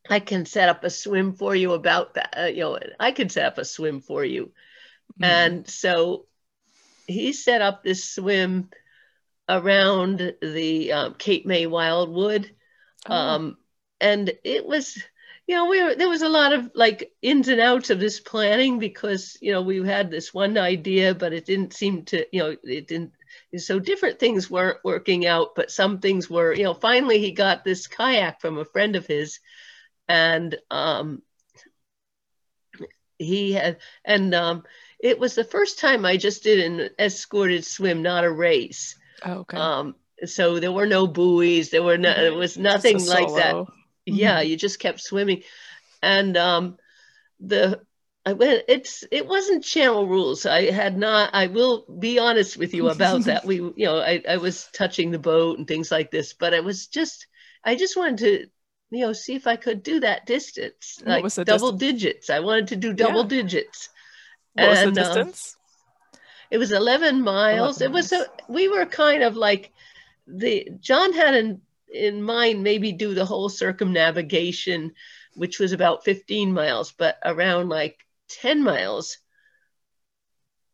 [0.08, 2.34] I can set up a swim for you about that.
[2.38, 4.52] Uh, you know, I can set up a swim for you.
[5.20, 5.26] Mm.
[5.26, 6.26] And so
[7.06, 8.70] he set up this swim
[9.48, 12.50] around the um, Cape May Wildwood.
[13.06, 13.58] Oh, Um,
[14.00, 15.02] and it was,
[15.46, 18.20] you know, we were, there was a lot of like ins and outs of this
[18.20, 22.40] planning because, you know, we had this one idea, but it didn't seem to, you
[22.40, 23.12] know, it didn't.
[23.56, 27.64] So different things weren't working out, but some things were, you know, finally he got
[27.64, 29.40] this kayak from a friend of his
[30.08, 31.22] and um,
[33.18, 34.64] he had and um,
[34.98, 38.96] it was the first time I just did an escorted swim, not a race.
[39.24, 39.56] oh, okay.
[39.56, 43.50] Um, so there were no buoys, there were no, there was nothing like that.
[43.50, 43.72] solo.
[44.06, 45.42] Yeah, you just kept swimming,
[46.02, 46.76] and um,
[47.40, 47.80] the
[48.26, 48.64] I went.
[48.68, 50.46] It's it wasn't channel rules.
[50.46, 51.30] I had not.
[51.34, 53.44] I will be honest with you about that.
[53.46, 56.60] We, you know, I I was touching the boat and things like this, but I
[56.60, 57.26] was just
[57.64, 58.46] I just wanted to
[58.90, 62.30] you know see if I could do that distance, What like double digits.
[62.30, 63.28] I wanted to do double Yeah.
[63.28, 63.88] digits.
[64.54, 65.56] What was the and, um, distance?
[66.50, 67.80] It was 11 miles.
[67.80, 69.72] 11 it was a, we were kind of like
[70.26, 71.60] the John had in,
[71.92, 74.92] in mind maybe do the whole circumnavigation,
[75.34, 79.18] which was about 15 miles, but around like 10 miles.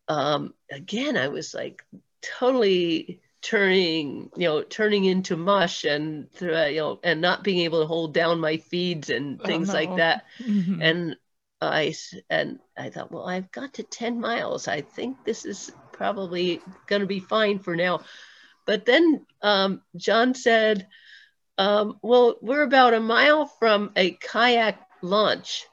[0.09, 1.83] Um, again, I was like
[2.21, 7.81] totally turning, you know, turning into mush and, uh, you know, and not being able
[7.81, 9.75] to hold down my feeds and Oh, things no.
[9.75, 10.83] like that Mhm.
[10.83, 11.17] and
[11.63, 11.95] i
[12.31, 14.67] and I thought, well, I've got to 10 miles.
[14.69, 18.01] I think this is probably going to be fine for now.
[18.67, 20.87] But then um, John said,
[21.59, 25.65] um, well, we're about a mile from a kayak launch.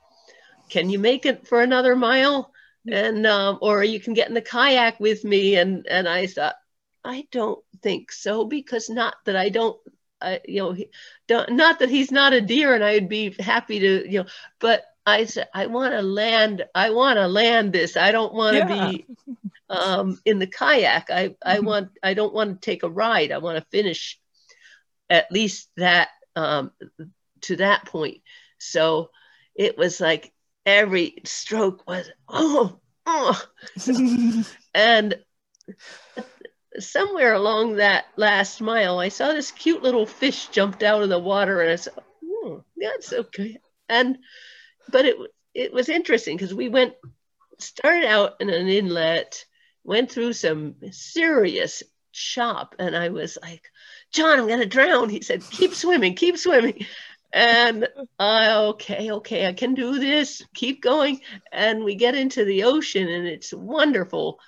[0.69, 2.51] Can you make it for another mile?
[2.89, 5.55] And um, or you can get in the kayak with me.
[5.55, 6.55] And and I thought,
[7.07, 9.77] I don't think so because not that I don't,
[10.21, 10.89] I, you know, he,
[11.27, 14.25] don't, not that he's not a deer and I'd be happy to, you know,
[14.59, 17.95] but I said, I want to land, I want to land this.
[17.95, 18.67] I don't want to Yeah.
[18.67, 19.05] be
[19.69, 21.09] um, in the kayak.
[21.09, 21.65] I, I Mhm.
[21.65, 23.31] want, I don't want to take a ride.
[23.31, 24.19] I want to finish
[25.09, 26.71] at least that um,
[27.41, 28.21] to that point.
[28.59, 29.11] So
[29.55, 30.33] it was like
[30.65, 33.41] every stroke was, oh, oh.
[34.73, 35.15] And
[36.79, 41.19] somewhere along that last mile, I saw this cute little fish jumped out of the
[41.19, 43.57] water, and I said, "Oh, "That's okay."
[43.89, 44.17] And
[44.89, 45.17] but it
[45.53, 46.93] it was interesting because we went
[47.59, 49.45] started out in an inlet,
[49.83, 53.69] went through some serious chop, and I was like,
[54.11, 55.09] John, I'm to drown.
[55.09, 56.85] He said, keep swimming, keep swimming.
[57.33, 57.87] And
[58.17, 60.43] I, okay, okay, I can do this.
[60.53, 61.21] Keep going.
[61.51, 64.39] And we get into the ocean and it's wonderful.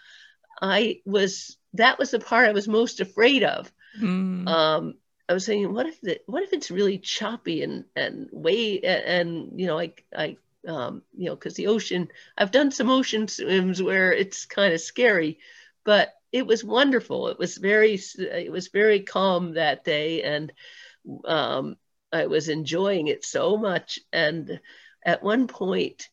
[0.62, 3.72] I was, that was the part I was most afraid of.
[4.00, 4.48] Mm.
[4.48, 4.94] Um,
[5.28, 9.04] I was thinking, what if the, what if it's really choppy and and way and,
[9.04, 13.28] and you know, I I um, you know, because the ocean, I've done some ocean
[13.28, 15.40] swims where it's kind of scary,
[15.86, 17.30] but it was wonderful.
[17.30, 20.52] It was very it was very calm that day, and
[21.26, 21.78] um,
[22.12, 24.00] I was enjoying it so much.
[24.12, 24.60] And
[25.04, 26.10] at one point,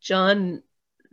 [0.00, 0.62] John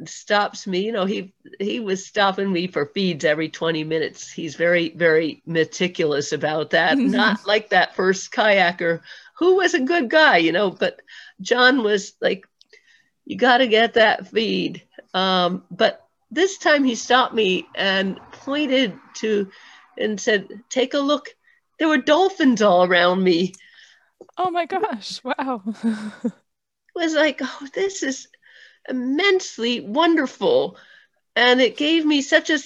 [0.07, 4.31] stops me you know he he was stopping me for feeds every 20 minutes.
[4.31, 6.97] He's very very meticulous about that.
[7.05, 9.01] Not like that first kayaker
[9.37, 11.01] who was a good guy you know but
[11.41, 12.45] john was like
[13.25, 14.83] you got to get that feed.
[15.13, 19.49] Um, but this time he stopped me and pointed to
[19.97, 21.29] and said take a look.
[21.79, 23.53] There were dolphins all around me.
[24.37, 25.21] Oh my gosh.
[25.23, 25.63] Wow.
[26.93, 28.27] It was like oh this is
[28.87, 30.77] immensely wonderful.
[31.35, 32.59] And it gave me such a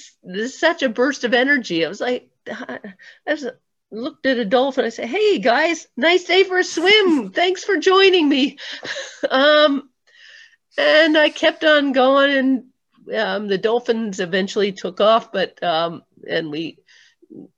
[0.47, 1.85] such a burst of energy.
[1.85, 2.79] I was like i
[3.27, 3.47] was,
[3.91, 7.29] looked at a dolphin i said hey guys nice day for a swim.
[7.33, 8.57] Thanks for joining me.
[9.29, 9.89] Um,
[10.77, 12.63] and i kept on going and
[13.15, 16.79] um, the dolphins eventually took off but um, and we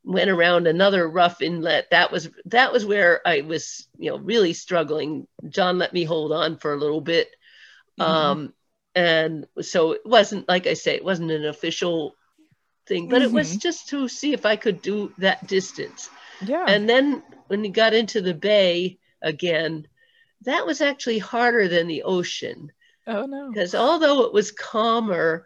[0.04, 1.90] went around another rough inlet.
[1.92, 5.28] That was that was where i was you know really struggling.
[5.50, 7.30] John let me hold on for a little bit
[8.00, 8.12] Mm-hmm.
[8.12, 8.54] Um,
[8.96, 12.16] and so it wasn't, like I say, it wasn't an official
[12.88, 13.26] thing, but mm-hmm.
[13.26, 13.60] it was mm-hmm.
[13.60, 16.10] just to see if I could do that distance.
[16.42, 16.66] Yeah.
[16.68, 19.88] And then when you got into the bay again,
[20.42, 22.72] that was actually harder than the ocean.
[23.06, 23.50] Oh no.
[23.52, 25.46] Because although it was calmer,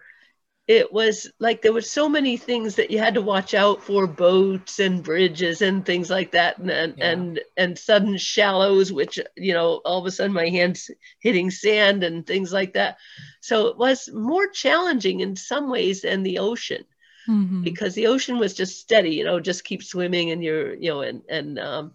[0.71, 4.07] it was like there were so many things that you had to watch out for
[4.07, 7.11] boats and bridges and things like that and and yeah.
[7.11, 12.05] and, and, sudden shallows which you know all of a sudden my hands hitting sand
[12.05, 12.97] and things like that
[13.41, 16.85] so it was more challenging in some ways than the ocean
[17.27, 17.63] mm-hmm.
[17.63, 21.01] because the ocean was just steady you know just keep swimming and you're you know
[21.01, 21.91] and and um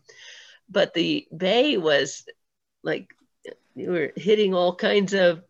[0.69, 2.27] but the bay was
[2.83, 3.09] like
[3.75, 5.43] you were hitting all kinds of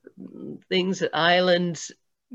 [0.69, 1.91] things islands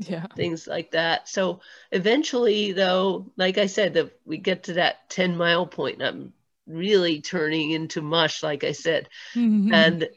[0.08, 0.26] yeah.
[0.36, 1.28] things like that.
[1.28, 1.60] So
[1.90, 6.32] eventually though like i said that we get to that 10 mile point and i'm
[6.66, 9.08] really turning into mush like i said.
[9.34, 9.74] Mm-hmm.
[9.74, 10.08] and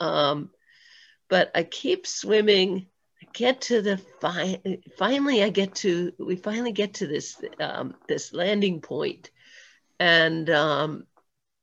[0.00, 0.50] um
[1.28, 2.86] but i keep swimming.
[3.22, 4.60] I get to the fi-
[4.96, 9.30] finally i get to we finally get to this um this landing point.
[10.00, 11.06] And um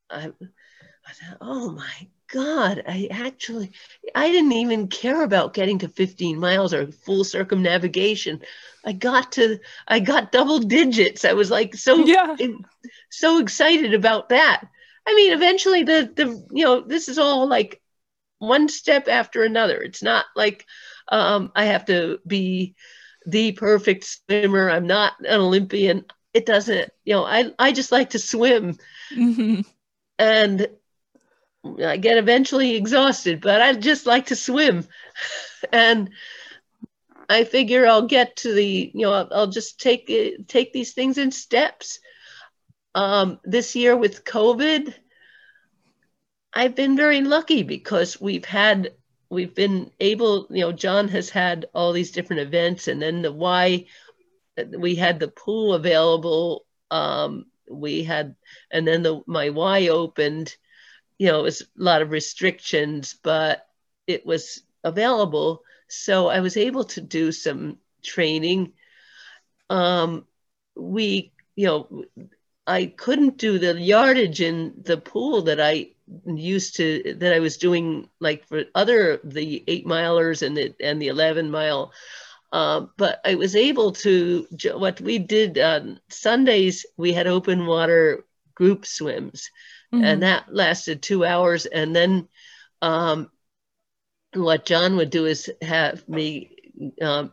[0.09, 3.71] i, I thought oh my God, I actually,
[4.13, 8.41] I didn't even care about getting to 15 miles or full circumnavigation.
[8.85, 11.25] I got to, I got double digits.
[11.25, 12.35] I was like so, yeah.
[13.09, 14.63] so excited about that.
[15.07, 17.81] I mean, eventually the, the, you know, this is all like
[18.37, 19.81] one step after another.
[19.81, 20.65] It's not like
[21.09, 22.75] um, I have to be
[23.25, 24.69] the perfect swimmer.
[24.69, 26.05] I'm not an Olympian.
[26.33, 28.77] It doesn't, you know, I, I just like to swim.
[29.11, 29.61] Mm-hmm.
[30.19, 30.67] And
[31.63, 34.87] I get eventually exhausted, but I just like to swim.
[35.73, 36.09] and
[37.27, 40.07] I figure I'll get to the, you know, I'll, just take
[40.47, 41.99] take these things in steps.
[42.95, 44.93] Um, this year with COVID,
[46.53, 48.93] I've been very lucky because we've had
[49.29, 53.31] we've been able, you know, John has had all these different events, and then the
[53.31, 53.85] Y,
[54.75, 56.65] we had the pool available.
[56.89, 58.35] Um, we had,
[58.71, 60.55] and then the my Y opened
[61.19, 63.67] you know, it was a lot of restrictions, but
[64.07, 65.63] it was available.
[65.87, 68.73] So I was able to do some training.
[69.69, 70.25] Um,
[70.75, 72.05] we, you know,
[72.65, 75.91] I couldn't do the yardage in the pool that I
[76.25, 81.01] used to that I was doing like for other the eight milers and the and
[81.01, 81.91] the eleven mile.
[82.51, 86.85] Uh, but I was able to what we did on Sundays.
[86.97, 89.49] We had open water group swims,
[89.93, 90.03] mm-hmm.
[90.03, 91.65] and that lasted two hours.
[91.65, 92.27] And then
[92.81, 93.29] um,
[94.33, 96.55] what John would do is have me,
[97.01, 97.31] um,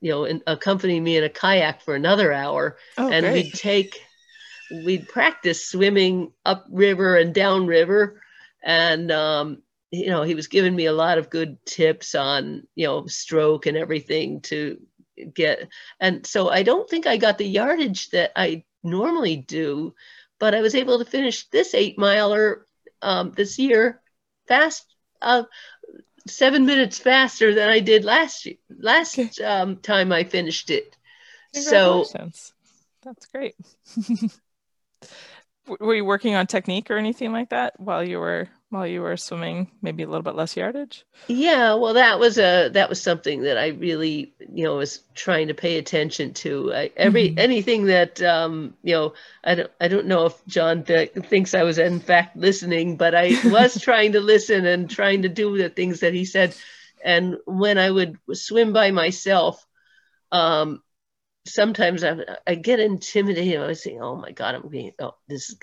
[0.00, 3.44] you know, accompany me in a kayak for another hour, oh, and great.
[3.44, 4.00] we'd take,
[4.84, 8.20] we'd practice swimming up river and down river,
[8.62, 12.86] and um, you know, he was giving me a lot of good tips on, you
[12.86, 14.78] know, stroke and everything to
[15.32, 15.68] get.
[15.98, 19.94] And so I don't think I got the yardage that I normally do
[20.38, 22.66] but I was able to finish this eight miler
[23.02, 24.00] um, this year
[24.46, 24.84] fast,
[25.22, 25.44] uh,
[26.26, 30.96] seven minutes faster than I did last year, last um, time I finished it.
[31.52, 32.04] So
[33.02, 33.54] that's great.
[35.80, 39.16] were you working on technique or anything like that while you were while you were
[39.16, 41.04] swimming maybe a little bit less yardage?
[41.26, 45.48] Yeah well that was a that was something that i really you know was trying
[45.48, 46.72] to pay attention to.
[46.74, 47.38] I, every mm-hmm.
[47.38, 49.14] anything that um you know
[49.44, 53.14] i don't i don't know if john th- thinks i was in fact listening but
[53.14, 56.54] i was trying to listen and trying to do the things that he said.
[57.04, 59.64] And when i would swim by myself
[60.32, 60.82] um
[61.48, 63.60] sometimes I, I get intimidated.
[63.60, 65.58] I say, "Oh my God, I'm being oh this is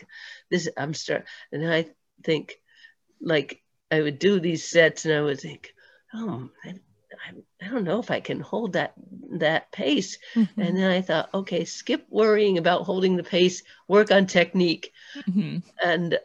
[0.50, 1.88] this I'm start," and I
[2.24, 2.60] think
[3.22, 3.62] like
[3.92, 5.74] I would do these sets and I would think,
[6.14, 8.94] oh, I, I, I don't know if I can hold that
[9.34, 10.18] that pace.
[10.36, 10.62] Mm-hmm.
[10.62, 14.92] And then I thought, okay, skip worrying about holding the pace, work on technique.
[15.18, 15.58] Mm-hmm.
[15.84, 16.20] And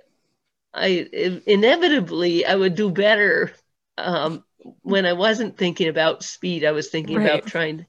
[0.73, 3.53] I inevitably I would do better
[3.99, 4.45] um,
[4.83, 6.65] when I wasn't thinking about speed.
[6.65, 7.27] I was thinking right.
[7.27, 7.87] about trying,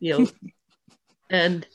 [0.00, 0.30] you know,
[1.30, 1.66] and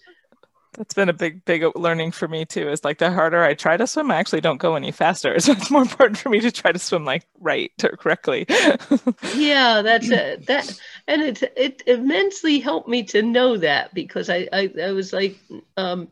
[0.73, 2.69] that's been a big, big learning for me too.
[2.69, 5.37] Is like the harder I try to swim, I actually don't go any faster.
[5.39, 8.45] So it's more important for me to try to swim like right or correctly.
[9.35, 10.45] yeah, that's it.
[10.45, 15.11] That and it it immensely helped me to know that because I I, I was
[15.11, 15.37] like
[15.75, 16.09] um,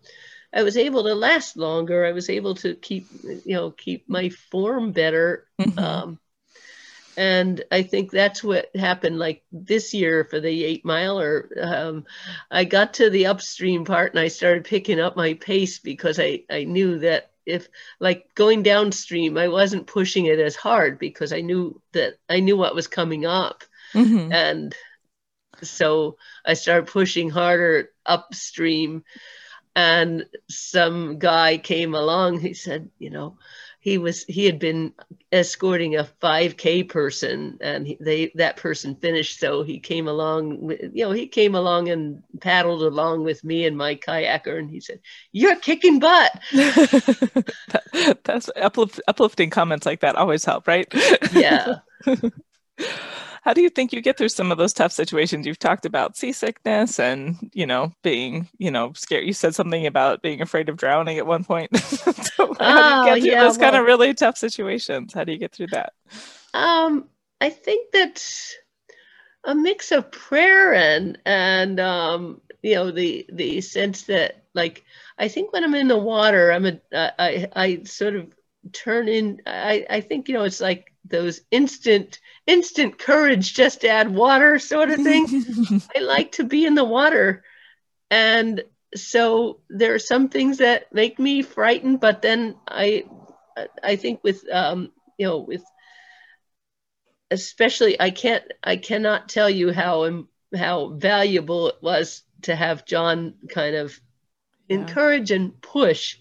[0.54, 2.06] I was able to last longer.
[2.06, 5.46] I was able to keep you know keep my form better.
[5.60, 5.80] Mm-hmm.
[5.80, 6.20] Um,
[7.18, 11.49] and I think that's what happened like this year for the eight miler.
[11.59, 12.05] Um,
[12.51, 16.43] I got to the upstream part and I started picking up my pace because I,
[16.47, 21.41] I knew that if like going downstream, I wasn't pushing it as hard because I
[21.41, 23.63] knew that I knew what was coming up.
[23.95, 24.32] Mm-hmm.
[24.32, 24.76] And
[25.63, 29.03] so I started pushing harder upstream.
[29.76, 33.38] And some guy came along, he said, you know,
[33.80, 34.93] he was he had been
[35.32, 39.39] escorting a 5k person and he, they that person finished.
[39.39, 43.78] So he came along you know he came along and paddled along with me and
[43.78, 44.99] my kayaker and he said
[45.32, 46.32] you're kicking butt.
[47.93, 50.88] That, that's uplift, uplifting comments like that always help right?
[51.32, 51.80] Yeah
[53.48, 55.48] how do you think you get through some of those tough situations?
[55.48, 59.26] You've talked about seasickness and you know being you know scared.
[59.26, 61.72] You said something about being afraid of drowning at one point.
[62.38, 65.14] So how do you get oh, through yeah, those well, kind of really tough situations?
[65.14, 65.93] How do you get through that?
[66.54, 67.08] Um
[67.39, 68.22] i think that
[69.45, 74.84] a mix of prayer and and um you know the the sense that like
[75.18, 78.34] i think when i'm in the water i'm a i i sort of
[78.74, 84.13] turn in i i think you know it's like those instant instant courage just add
[84.13, 85.26] water sort of thing
[85.95, 87.43] i like to be in the water
[88.09, 88.63] and
[88.95, 93.03] so there are some things that make me frightened but then i
[93.84, 95.63] i think with um you know with
[97.32, 100.24] especially i can't i cannot tell you how
[100.55, 103.99] how valuable it was to have john kind of
[104.68, 104.78] yeah.
[104.78, 106.18] encourage and push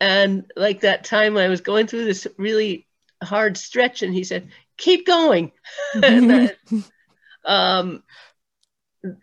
[0.00, 2.86] and like that time I was going through this really
[3.22, 5.52] hard stretch, and he said, "Keep going."
[7.44, 8.02] um,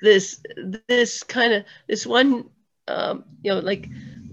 [0.01, 0.41] this
[0.87, 2.49] this kind of this one,
[2.87, 3.87] um, you know, like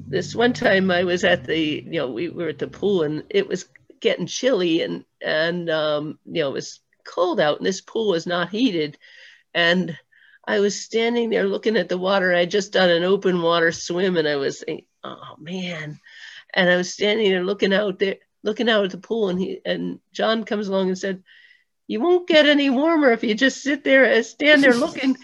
[0.09, 3.24] this one time I was at the, you know, we were at the pool, and
[3.30, 3.68] it was
[4.01, 8.26] getting chilly, and and um, you know, it was cold out, and this pool was
[8.26, 8.99] not heated,
[9.55, 9.97] and
[10.47, 12.34] I was standing there looking at the water.
[12.34, 15.99] I just done an open water swim, and I was thinking, "Oh man."
[16.55, 19.61] And I was standing there looking out there, looking out at the pool, and he
[19.64, 21.22] and John comes along and said,
[21.86, 25.16] "You won't get any warmer if you just sit there and stand there looking."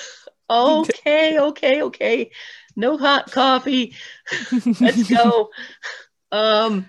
[0.50, 2.30] okay, okay, okay.
[2.76, 3.94] No hot coffee.
[4.80, 5.50] Let's go.
[6.32, 6.86] um,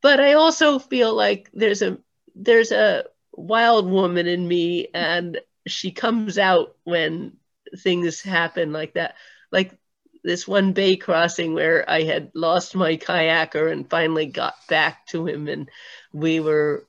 [0.00, 1.98] but I also feel like there's a
[2.34, 7.36] there's a wild woman in me, and she comes out when
[7.78, 9.16] things happen like that.
[9.50, 9.78] Like
[10.22, 15.26] this one bay crossing where I had lost my kayaker and finally got back to
[15.26, 15.68] him, and
[16.12, 16.86] we were,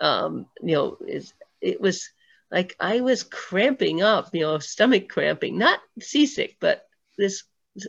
[0.00, 2.10] um, you know, it, it was
[2.50, 7.44] like I was cramping up, you know, stomach cramping, not seasick, but this,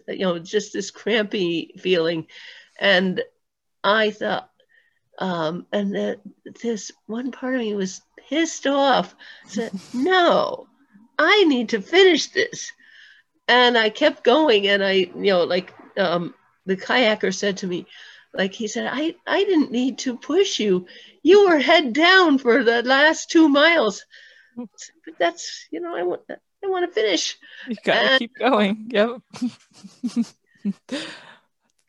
[0.07, 2.27] you know, just this crampy feeling,
[2.79, 3.21] and
[3.83, 4.49] I thought,
[5.19, 6.21] um, and that
[6.61, 9.15] this one part of me was pissed off.
[9.47, 10.67] Said, "No,
[11.17, 12.71] I need to finish this."
[13.47, 16.33] And I kept going, and I, you know, like um,
[16.65, 17.85] the kayaker said to me,
[18.33, 20.87] like he said, I, I didn't need to push you.
[21.21, 24.05] You were head down for the last two miles.
[24.55, 24.69] But
[25.19, 27.37] that's, you know, I want, I want to finish.
[27.67, 28.89] You got to keep going.
[28.91, 29.21] Yep.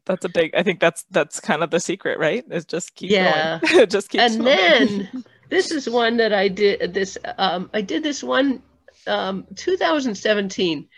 [0.05, 0.55] that's a big.
[0.55, 2.45] I think that's that's kind of the secret, right?
[2.51, 3.61] Is just keep yeah.
[3.61, 3.87] going.
[3.89, 4.21] just keep.
[4.21, 6.95] And then this is one that I did.
[6.95, 8.63] This um, I did this one
[9.07, 10.89] um, 2017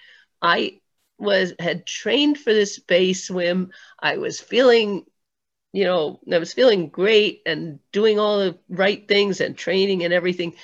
[0.47, 0.80] I
[1.18, 3.72] was had trained for this bay swim.
[4.01, 5.05] I was feeling
[5.72, 10.14] you know, I was feeling great and doing all the right things and training and
[10.14, 10.55] everything.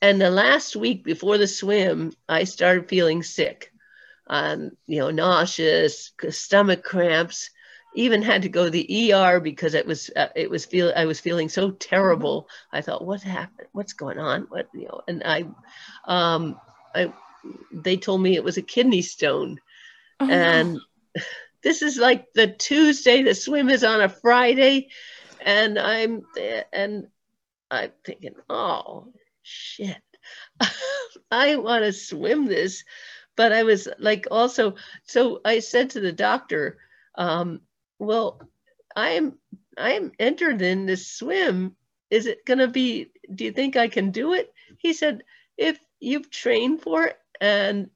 [0.00, 3.72] And the last week before the swim, I started feeling sick,
[4.28, 7.50] um, you know, nauseous, stomach cramps.
[7.96, 11.06] Even had to go to the ER because it was uh, it was feel I
[11.06, 12.48] was feeling so terrible.
[12.72, 13.66] I thought, what happened?
[13.72, 14.42] What's going on?
[14.42, 15.00] What you know?
[15.08, 15.46] And I,
[16.04, 16.60] um,
[16.94, 17.12] I,
[17.72, 19.60] they told me it was a kidney stone,
[20.20, 20.74] oh, and.
[20.74, 20.80] No
[21.62, 24.88] this is like the Tuesday, the swim is on a Friday,
[25.40, 26.22] and I'm
[26.72, 27.08] and
[27.70, 29.12] I'm thinking, oh
[29.42, 30.02] shit,
[31.30, 32.84] I want to swim this,
[33.36, 34.74] but I was like also
[35.04, 36.78] so I said to the doctor,
[37.16, 37.60] um,
[37.98, 38.40] well,
[38.96, 39.38] I'm
[39.76, 41.76] I'm entered in this swim.
[42.10, 43.10] Is it gonna be?
[43.32, 44.52] Do you think I can do it?
[44.78, 45.22] He said,
[45.56, 47.90] if you've trained for it and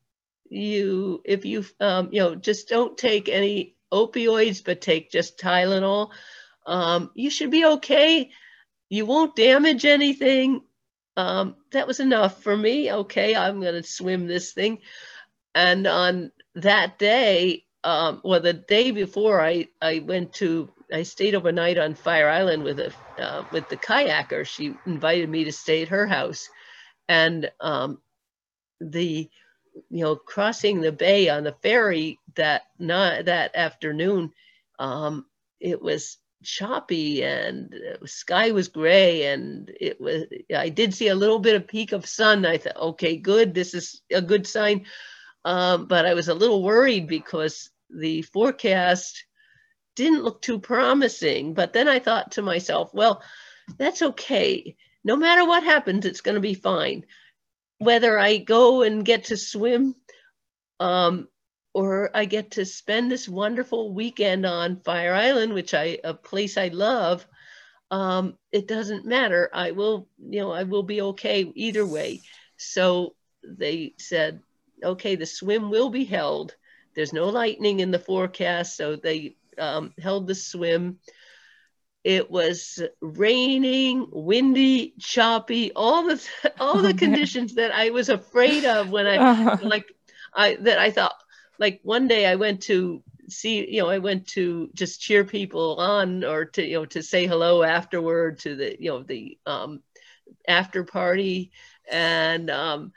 [0.48, 6.10] you if you um, you know just don't take any opioids but take just tylenol
[6.66, 8.30] um, you should be okay.
[8.88, 10.62] You won't damage anything.
[11.16, 12.90] Um, that was enough for me.
[12.90, 14.78] Okay i'm going to swim this thing.
[15.54, 21.34] And on that day um, well the day before i i went to i stayed
[21.34, 24.44] overnight on fire island with a uh, with the kayaker.
[24.46, 26.48] She invited me to stay at her house.
[27.08, 27.98] And um,
[28.80, 29.28] the
[29.90, 34.32] you know, crossing the bay on the ferry that not that afternoon,
[34.78, 35.26] um,
[35.60, 41.14] it was choppy and the sky was gray and it was i did see a
[41.14, 42.44] little bit of peak of sun.
[42.44, 44.84] I thought okay good this is a good sign.
[45.46, 49.24] Um, but i was a little worried because the forecast
[49.96, 51.54] didn't look too promising.
[51.54, 53.22] But then i thought to myself well
[53.78, 54.76] that's okay.
[55.02, 57.06] No matter what happens it's going to be fine
[57.78, 59.94] whether I go and get to swim
[60.80, 61.28] um,
[61.72, 66.56] or I get to spend this wonderful weekend on Fire Island, which I a place
[66.56, 67.26] I love,
[67.90, 69.50] um, it doesn't matter.
[69.52, 72.22] I will, you know, I will be okay either way.
[72.56, 74.40] So they said,
[74.82, 76.54] okay, the swim will be held.
[76.94, 80.98] There's no lightning in the forecast, so they um, held the swim.
[82.04, 86.22] It was raining, windy, choppy, all the
[86.60, 89.58] all the conditions that I was afraid of when I uh-huh.
[89.62, 89.86] like
[90.34, 91.14] I that I thought
[91.58, 95.76] like one day I went to see you know I went to just cheer people
[95.76, 99.80] on or to you know to say hello afterward to the you know the um
[100.46, 101.50] after party
[101.90, 102.92] and um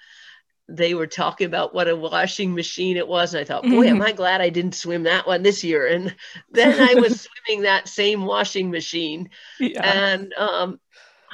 [0.70, 3.34] they were talking about what a washing machine it was.
[3.34, 3.96] And I thought, boy, mm-hmm.
[3.96, 5.88] am I glad I didn't swim that one this year.
[5.88, 6.16] And
[6.52, 9.30] then I was swimming that same washing machine.
[9.60, 9.82] Yeah.
[9.84, 10.80] And um,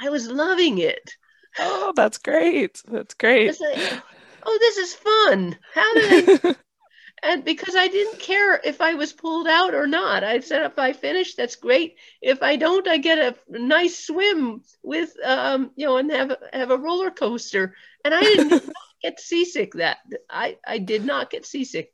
[0.00, 1.10] I was loving it.
[1.58, 2.82] Oh, that's great.
[2.86, 3.60] That's great.
[3.60, 4.02] Like,
[4.44, 5.56] oh, this is fun.
[5.72, 6.54] How did I?
[7.22, 10.78] and because I didn't care if I was pulled out or not, I said if
[10.78, 11.96] I finish, that's great.
[12.20, 16.70] If I don't, I get a nice swim with, um, you know, and have have
[16.70, 17.76] a roller coaster.
[18.04, 18.72] And I didn't
[19.04, 19.98] get seasick that
[20.30, 21.92] I, I did not get seasick.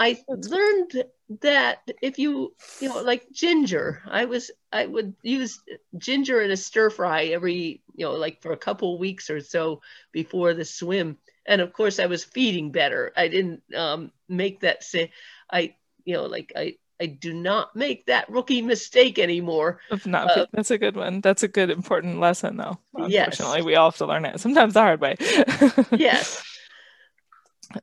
[0.00, 1.04] I learned
[1.42, 5.60] that if you you know like ginger, I was I would use
[5.96, 9.82] ginger in a stir fry every you know like for a couple weeks or so
[10.10, 13.12] before the swim, and of course I was feeding better.
[13.16, 15.12] I didn't um, make that say
[15.50, 19.80] I you know like I I do not make that rookie mistake anymore.
[19.90, 21.20] Of not, uh, that's a good one.
[21.20, 22.78] That's a good important lesson, though.
[22.94, 23.64] Unfortunately, yes.
[23.64, 24.38] we all have to learn it.
[24.38, 25.16] Sometimes the hard way.
[25.90, 26.44] yes.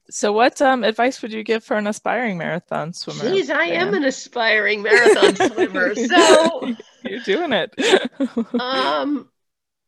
[0.10, 3.20] So, what um, advice would you give for an aspiring marathon swimmer?
[3.20, 7.76] Please, I am an aspiring marathon swimmer, so you're doing it.
[8.58, 9.28] um,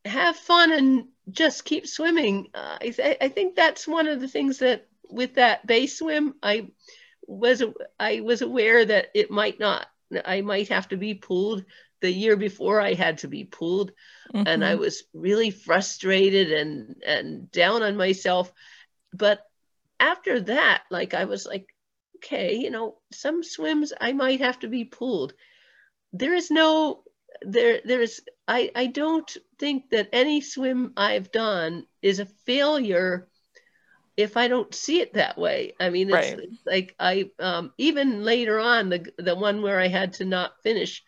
[0.04, 2.48] have fun and just keep swimming.
[2.52, 6.34] Uh, I, th- I think that's one of the things that with that bay swim,
[6.42, 6.68] I
[7.26, 7.62] was
[7.98, 9.86] I was aware that it might not
[10.24, 11.64] I might have to be pulled
[12.00, 13.92] the year before I had to be pulled
[14.34, 14.46] mm-hmm.
[14.46, 14.80] and I mm-hmm.
[14.80, 18.52] was really frustrated and and down on myself
[19.12, 19.40] but
[20.00, 21.66] after that like I was like
[22.16, 25.34] okay you know some swims I might have to be pulled
[26.12, 27.04] there is no
[27.42, 33.28] there there's I I don't think that any swim I've done is a failure
[34.16, 35.74] if I don't see it that way.
[35.80, 36.48] I mean, it's, right.
[36.66, 41.02] like I um, even later on the the one where I had to not finish,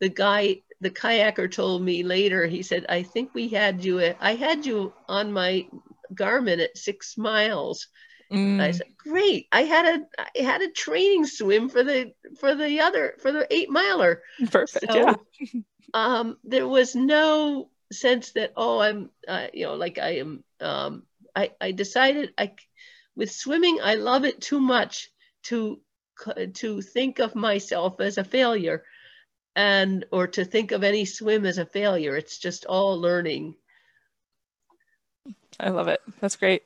[0.00, 2.46] the guy the kayaker told me later.
[2.46, 4.14] He said, "I think we had you.
[4.20, 5.66] I had you on my
[6.14, 7.88] Garmin at six miles."
[8.30, 8.60] Mm.
[8.60, 9.48] I said, "Great!
[9.52, 13.46] I had a I had a training swim for the for the other for the
[13.50, 14.92] eight miler." Perfect.
[14.92, 15.60] So, yeah.
[15.94, 21.02] um, there was no sense that oh I'm uh, you know like I am um,
[21.40, 22.52] I, I decided I
[23.16, 25.10] with swimming I love it too much
[25.44, 25.80] to
[26.54, 28.84] to think of myself as a failure
[29.56, 32.16] and or to think of any swim as a failure.
[32.16, 33.54] It's just all learning.
[35.58, 36.00] I love it.
[36.20, 36.62] That's great.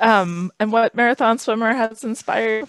[0.00, 2.68] Um, and what marathon swimmer has inspired?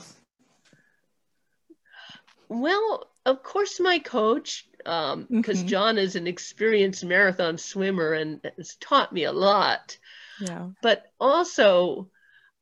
[2.48, 5.68] Well, of course, my coach, because um, mm-hmm.
[5.68, 9.98] John is an experienced marathon swimmer and has taught me a lot.
[10.42, 10.70] Yeah.
[10.82, 12.10] But also,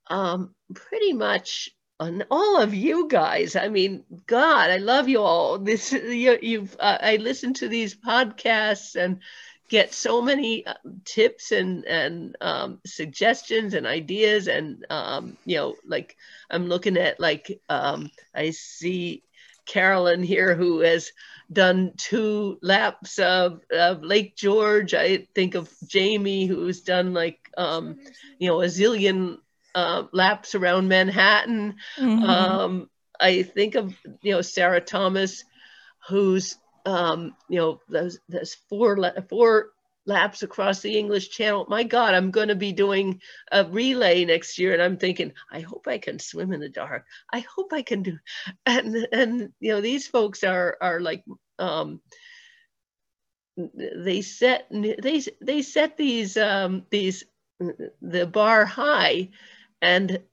[0.07, 1.69] um, pretty much
[1.99, 3.55] on all of you guys.
[3.55, 5.59] I mean, God, I love you all.
[5.59, 9.21] This you, you've uh, I listen to these podcasts and
[9.69, 10.73] get so many uh,
[11.05, 16.17] tips and and um, suggestions and ideas and um, you know like
[16.49, 19.23] I'm looking at like um, I see
[19.65, 21.11] Carolyn here who has
[21.51, 24.93] done two laps of, of Lake George.
[24.93, 27.99] I think of Jamie who's done like um,
[28.39, 29.37] you know a zillion
[29.75, 31.75] uh, laps around Manhattan.
[31.97, 32.23] Mm-hmm.
[32.23, 32.89] Um,
[33.19, 35.43] I think of you know Sarah Thomas,
[36.07, 38.97] who's um, you know there's, there's four
[39.29, 39.72] four
[40.05, 41.65] laps across the English Channel.
[41.69, 45.61] My God, I'm going to be doing a relay next year, and I'm thinking, I
[45.61, 47.05] hope I can swim in the dark.
[47.31, 48.17] I hope I can do,
[48.65, 51.23] and and you know these folks are are like.
[51.59, 52.01] Um,
[53.55, 57.23] they set they they set these um, these
[58.01, 59.29] the bar high
[59.83, 60.23] and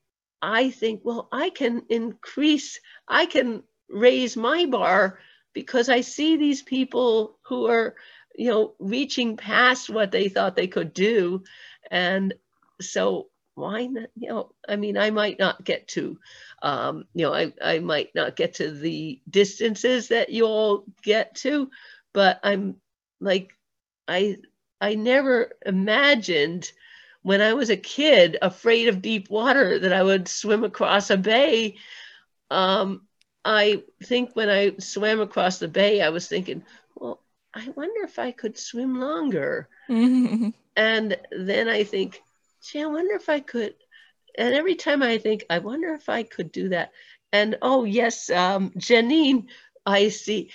[0.43, 5.19] I think, well, I can increase, I can raise my bar
[5.53, 7.97] because I see these people who are,
[8.35, 11.43] you know, reaching past what they thought they could do.
[11.91, 12.35] And
[12.81, 16.19] so why not, you know, I mean, I might not get to,
[16.63, 21.35] um, you know, I, I might not get to the distances that you all get
[21.37, 21.71] to,
[22.13, 22.77] but I'm
[23.21, 23.51] like,
[24.09, 24.39] I,
[24.81, 26.73] I never imagined
[27.23, 31.19] when I was a kid, afraid of deep water, that I would swim across a
[31.19, 31.77] bay.
[32.51, 33.03] Um,
[33.45, 36.63] I think when I swam across the bay, I was thinking,
[36.95, 37.23] well,
[37.55, 39.69] I wonder if I could swim longer.
[39.89, 42.23] and then I think,
[42.63, 43.75] gee, I wonder if I could.
[44.39, 46.93] And every time I think, I wonder if I could do that.
[47.33, 49.47] And oh, yes, um, Janine,
[49.85, 50.51] I see.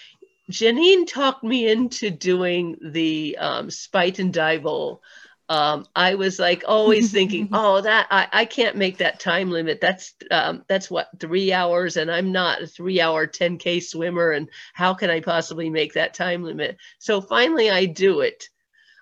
[0.49, 5.01] Janine talked me into doing the um, Spuyten Duyvil
[5.47, 9.79] um, I was like always thinking, oh, that I, I can't make that time limit.
[9.79, 14.49] That's um, that's what three hours, and I'm not a three hour 10k swimmer, and
[14.73, 16.77] how can I possibly make that time limit?
[16.97, 18.49] So finally, I do it.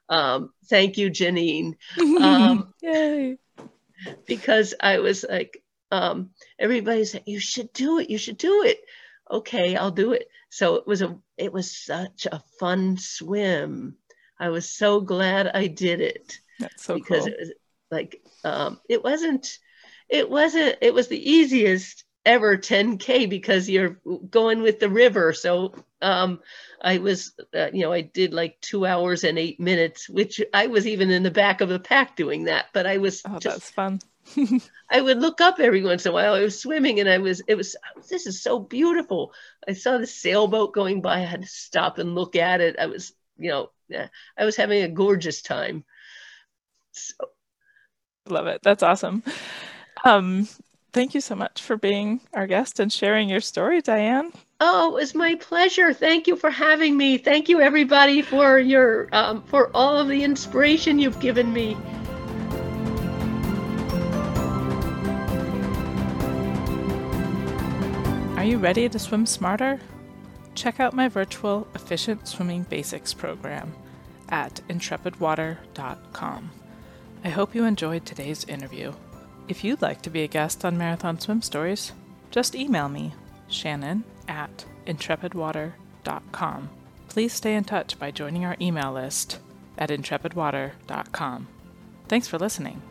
[0.10, 1.76] Um, thank you, Janine.
[2.00, 3.38] Um, Yay!
[4.28, 8.10] Because I was like, um, everybody's like, you should do it.
[8.10, 8.80] You should do it.
[9.32, 10.28] Okay, I'll do it.
[10.50, 13.96] So it was a it was such a fun swim
[14.44, 16.38] I was so glad I did it.
[16.60, 17.28] That's so because cool.
[17.28, 17.52] it was
[17.89, 19.58] like um, it wasn't
[20.10, 25.32] it wasn't it was the easiest ever 10k because you're going with the river.
[25.32, 26.41] So um,
[26.82, 30.68] i was uh, you know i did like two hours and eight minutes which i
[30.68, 32.66] was even in the back of the pack doing that.
[32.74, 34.00] But i was oh just, that's fun.
[34.91, 36.34] I would look up every once in a while.
[36.34, 37.78] I was swimming and i was it was
[38.10, 39.32] this is so beautiful.
[39.66, 41.16] I saw the sailboat going by.
[41.16, 42.76] I had to stop and look at it.
[42.78, 44.08] I was you know yeah,
[44.38, 45.84] I was having a gorgeous time.
[46.92, 47.14] So.
[48.28, 48.62] Love it.
[48.64, 49.24] That's awesome.
[50.06, 50.48] Um,
[50.94, 54.32] thank you so much for being our guest and sharing your story, Diane.
[54.60, 55.94] Oh, it was my pleasure.
[55.94, 57.18] Thank you for having me.
[57.18, 61.78] Thank you, everybody, for your um, for all of the inspiration you've given me.
[68.38, 69.80] Are you ready to swim smarter?
[70.56, 73.74] Check out my virtual Efficient Swimming Basics program
[74.30, 76.51] at intrepidwater.com.
[77.24, 78.93] I hope you enjoyed today's interview.
[79.47, 81.93] If you'd like to be a guest on Marathon Swim Stories,
[82.32, 83.14] just email me,
[83.47, 86.70] Shannon at intrepidwater.com.
[87.10, 89.39] Please stay in touch by joining our email list
[89.78, 91.47] at intrepidwater.com.
[92.08, 92.82] Thanks for listening.